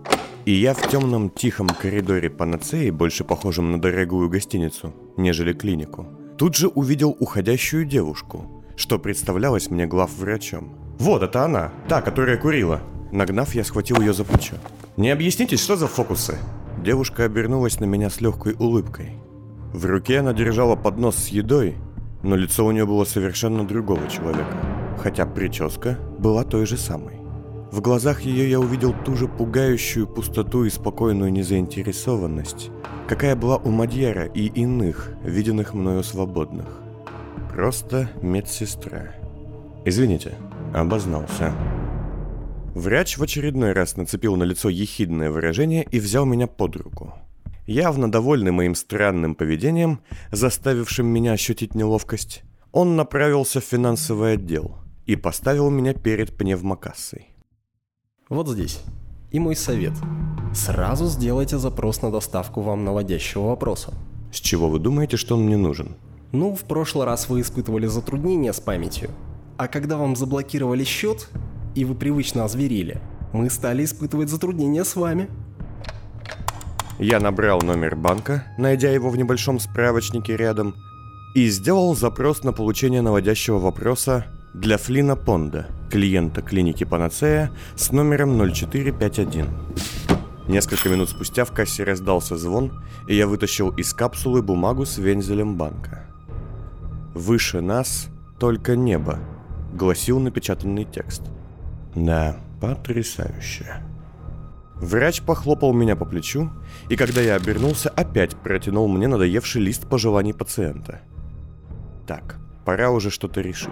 и 0.46 0.52
я 0.52 0.74
в 0.74 0.88
темном 0.88 1.30
тихом 1.30 1.68
коридоре 1.68 2.30
панацеи, 2.30 2.92
больше 2.92 3.24
похожем 3.24 3.72
на 3.72 3.82
дорогую 3.82 4.30
гостиницу, 4.30 4.94
нежели 5.18 5.54
клинику, 5.54 6.08
тут 6.38 6.56
же 6.56 6.68
увидел 6.68 7.16
уходящую 7.20 7.86
девушку, 7.86 8.64
что 8.78 9.00
представлялось 9.00 9.72
мне 9.72 9.88
главврачом. 9.88 10.76
Вот, 11.00 11.24
это 11.24 11.44
она, 11.44 11.72
та, 11.90 12.02
которая 12.02 12.38
курила. 12.38 12.82
Нагнав, 13.12 13.56
я 13.56 13.64
схватил 13.64 14.00
ее 14.02 14.14
за 14.14 14.24
плечо. 14.24 14.56
«Не 14.98 15.10
объясните, 15.10 15.58
что 15.58 15.76
за 15.76 15.88
фокусы?» 15.88 16.38
Девушка 16.84 17.24
обернулась 17.24 17.80
на 17.80 17.86
меня 17.86 18.10
с 18.10 18.22
легкой 18.22 18.56
улыбкой. 18.60 19.18
В 19.74 19.86
руке 19.86 20.20
она 20.20 20.34
держала 20.34 20.76
поднос 20.76 21.16
с 21.16 21.28
едой, 21.30 21.76
но 22.24 22.36
лицо 22.36 22.66
у 22.66 22.72
нее 22.72 22.86
было 22.86 23.04
совершенно 23.04 23.66
другого 23.66 24.08
человека, 24.08 24.56
хотя 24.98 25.26
прическа 25.26 25.98
была 26.20 26.44
той 26.44 26.66
же 26.66 26.78
самой. 26.78 27.25
В 27.76 27.82
глазах 27.82 28.22
ее 28.22 28.50
я 28.50 28.62
увидел 28.62 28.96
ту 29.04 29.18
же 29.18 29.28
пугающую 29.28 30.08
пустоту 30.08 30.64
и 30.64 30.70
спокойную 30.70 31.30
незаинтересованность, 31.34 32.72
какая 33.06 33.36
была 33.36 33.58
у 33.58 33.70
Мадьяра 33.70 34.28
и 34.28 34.46
иных, 34.46 35.12
виденных 35.26 35.74
мною 35.74 36.02
свободных. 36.02 36.80
Просто 37.52 38.10
медсестра. 38.22 39.14
Извините, 39.84 40.36
обознался. 40.74 41.54
Врач 42.74 43.18
в 43.18 43.24
очередной 43.24 43.74
раз 43.74 43.98
нацепил 43.98 44.38
на 44.38 44.44
лицо 44.44 44.70
ехидное 44.70 45.30
выражение 45.30 45.86
и 45.92 46.00
взял 46.00 46.24
меня 46.24 46.48
под 46.48 46.78
руку. 46.78 47.14
Явно 47.68 48.10
довольный 48.10 48.52
моим 48.52 48.76
странным 48.76 49.36
поведением, 49.36 50.00
заставившим 50.32 51.08
меня 51.08 51.34
ощутить 51.34 51.76
неловкость, 51.76 52.44
он 52.72 52.96
направился 52.96 53.60
в 53.60 53.66
финансовый 53.66 54.36
отдел 54.36 54.78
и 55.06 55.18
поставил 55.18 55.70
меня 55.70 55.94
перед 55.94 56.38
пневмокассой. 56.38 57.35
Вот 58.28 58.48
здесь. 58.48 58.82
И 59.30 59.40
мой 59.40 59.56
совет. 59.56 59.94
Сразу 60.52 61.06
сделайте 61.06 61.60
запрос 61.60 62.02
на 62.02 62.12
доставку 62.12 62.62
вам 62.62 62.84
наводящего 62.84 63.50
вопроса. 63.50 63.94
С 64.32 64.38
чего 64.38 64.68
вы 64.68 64.80
думаете, 64.80 65.16
что 65.16 65.36
он 65.36 65.44
мне 65.46 65.58
нужен? 65.58 65.96
Ну, 66.32 66.56
в 66.56 66.62
прошлый 66.62 67.06
раз 67.06 67.30
вы 67.30 67.42
испытывали 67.42 67.86
затруднения 67.86 68.52
с 68.52 68.60
памятью. 68.60 69.12
А 69.58 69.68
когда 69.68 69.98
вам 69.98 70.16
заблокировали 70.16 70.84
счет, 70.84 71.30
и 71.76 71.86
вы 71.86 71.94
привычно 71.94 72.46
озверели, 72.46 73.00
мы 73.32 73.52
стали 73.52 73.86
испытывать 73.86 74.30
затруднения 74.30 74.86
с 74.86 74.96
вами. 74.96 75.30
Я 76.98 77.20
набрал 77.20 77.62
номер 77.62 77.96
банка, 77.96 78.44
найдя 78.58 78.90
его 78.90 79.10
в 79.10 79.18
небольшом 79.18 79.60
справочнике 79.60 80.36
рядом, 80.36 80.74
и 81.36 81.48
сделал 81.50 81.96
запрос 81.96 82.44
на 82.44 82.54
получение 82.54 83.04
наводящего 83.04 83.60
вопроса 83.60 84.26
для 84.56 84.80
Флина 84.80 85.16
Понда, 85.16 85.68
клиента 85.90 86.42
клиники 86.42 86.84
Панацея 86.84 87.52
с 87.76 87.92
номером 87.92 88.38
0451. 88.54 89.48
Несколько 90.48 90.90
минут 90.90 91.10
спустя 91.10 91.46
в 91.46 91.52
кассе 91.52 91.84
раздался 91.84 92.38
звон, 92.38 92.84
и 93.08 93.16
я 93.16 93.28
вытащил 93.28 93.70
из 93.70 93.94
капсулы 93.94 94.42
бумагу 94.42 94.86
с 94.86 94.98
вензелем 94.98 95.56
банка. 95.58 96.06
«Выше 97.14 97.62
нас 97.62 98.10
только 98.40 98.76
небо»,— 98.76 99.20
гласил 99.74 100.20
напечатанный 100.20 100.86
текст— 100.86 101.24
да, 101.96 102.36
потрясающе. 102.60 103.82
Врач 104.76 105.22
похлопал 105.22 105.74
меня 105.74 105.96
по 105.96 106.04
плечу, 106.04 106.52
и 106.90 106.98
когда 106.98 107.22
я 107.22 107.36
обернулся, 107.36 107.90
опять 107.90 108.36
протянул 108.36 108.90
мне 108.90 109.08
надоевший 109.08 109.62
лист 109.62 109.88
пожеланий 109.88 110.34
пациента. 110.34 111.00
Так, 112.06 112.38
пора 112.66 112.92
уже 112.92 113.10
что-то 113.10 113.40
решить. 113.40 113.72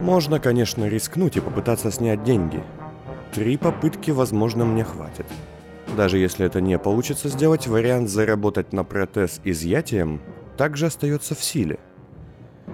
Можно, 0.00 0.40
конечно, 0.40 0.88
рискнуть 0.88 1.36
и 1.36 1.40
попытаться 1.40 1.90
снять 1.90 2.24
деньги. 2.24 2.62
Три 3.32 3.56
попытки, 3.56 4.10
возможно, 4.10 4.64
мне 4.64 4.84
хватит. 4.84 5.26
Даже 5.96 6.18
если 6.18 6.46
это 6.46 6.60
не 6.60 6.78
получится 6.78 7.28
сделать, 7.28 7.66
вариант 7.66 8.08
заработать 8.08 8.72
на 8.72 8.84
протез 8.84 9.40
изъятием 9.44 10.20
также 10.56 10.86
остается 10.86 11.34
в 11.34 11.42
силе. 11.42 11.78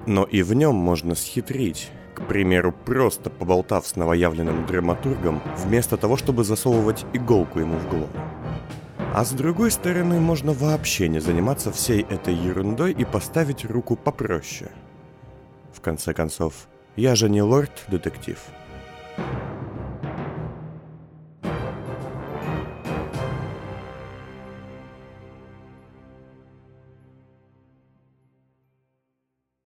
Но 0.07 0.25
и 0.25 0.43
в 0.43 0.55
нем 0.55 0.75
можно 0.75 1.15
схитрить, 1.15 1.91
к 2.15 2.23
примеру, 2.27 2.75
просто 2.85 3.31
поболтав 3.31 3.87
с 3.87 3.97
новоявленным 3.97 4.67
драматургом, 4.67 5.43
вместо 5.57 5.97
того, 5.97 6.17
чтобы 6.17 6.45
засовывать 6.45 7.07
иголку 7.13 7.61
ему 7.61 7.77
в 7.79 7.89
голову. 7.89 8.11
А 9.15 9.25
с 9.25 9.33
другой 9.33 9.71
стороны, 9.71 10.21
можно 10.21 10.53
вообще 10.53 11.09
не 11.09 11.19
заниматься 11.19 11.73
всей 11.73 12.03
этой 12.03 12.35
ерундой 12.35 12.93
и 12.93 13.05
поставить 13.05 13.65
руку 13.65 13.97
попроще. 13.97 14.71
В 15.73 15.81
конце 15.81 16.13
концов, 16.13 16.69
я 16.99 17.15
же 17.15 17.29
не 17.29 17.41
лорд-детектив. 17.43 18.37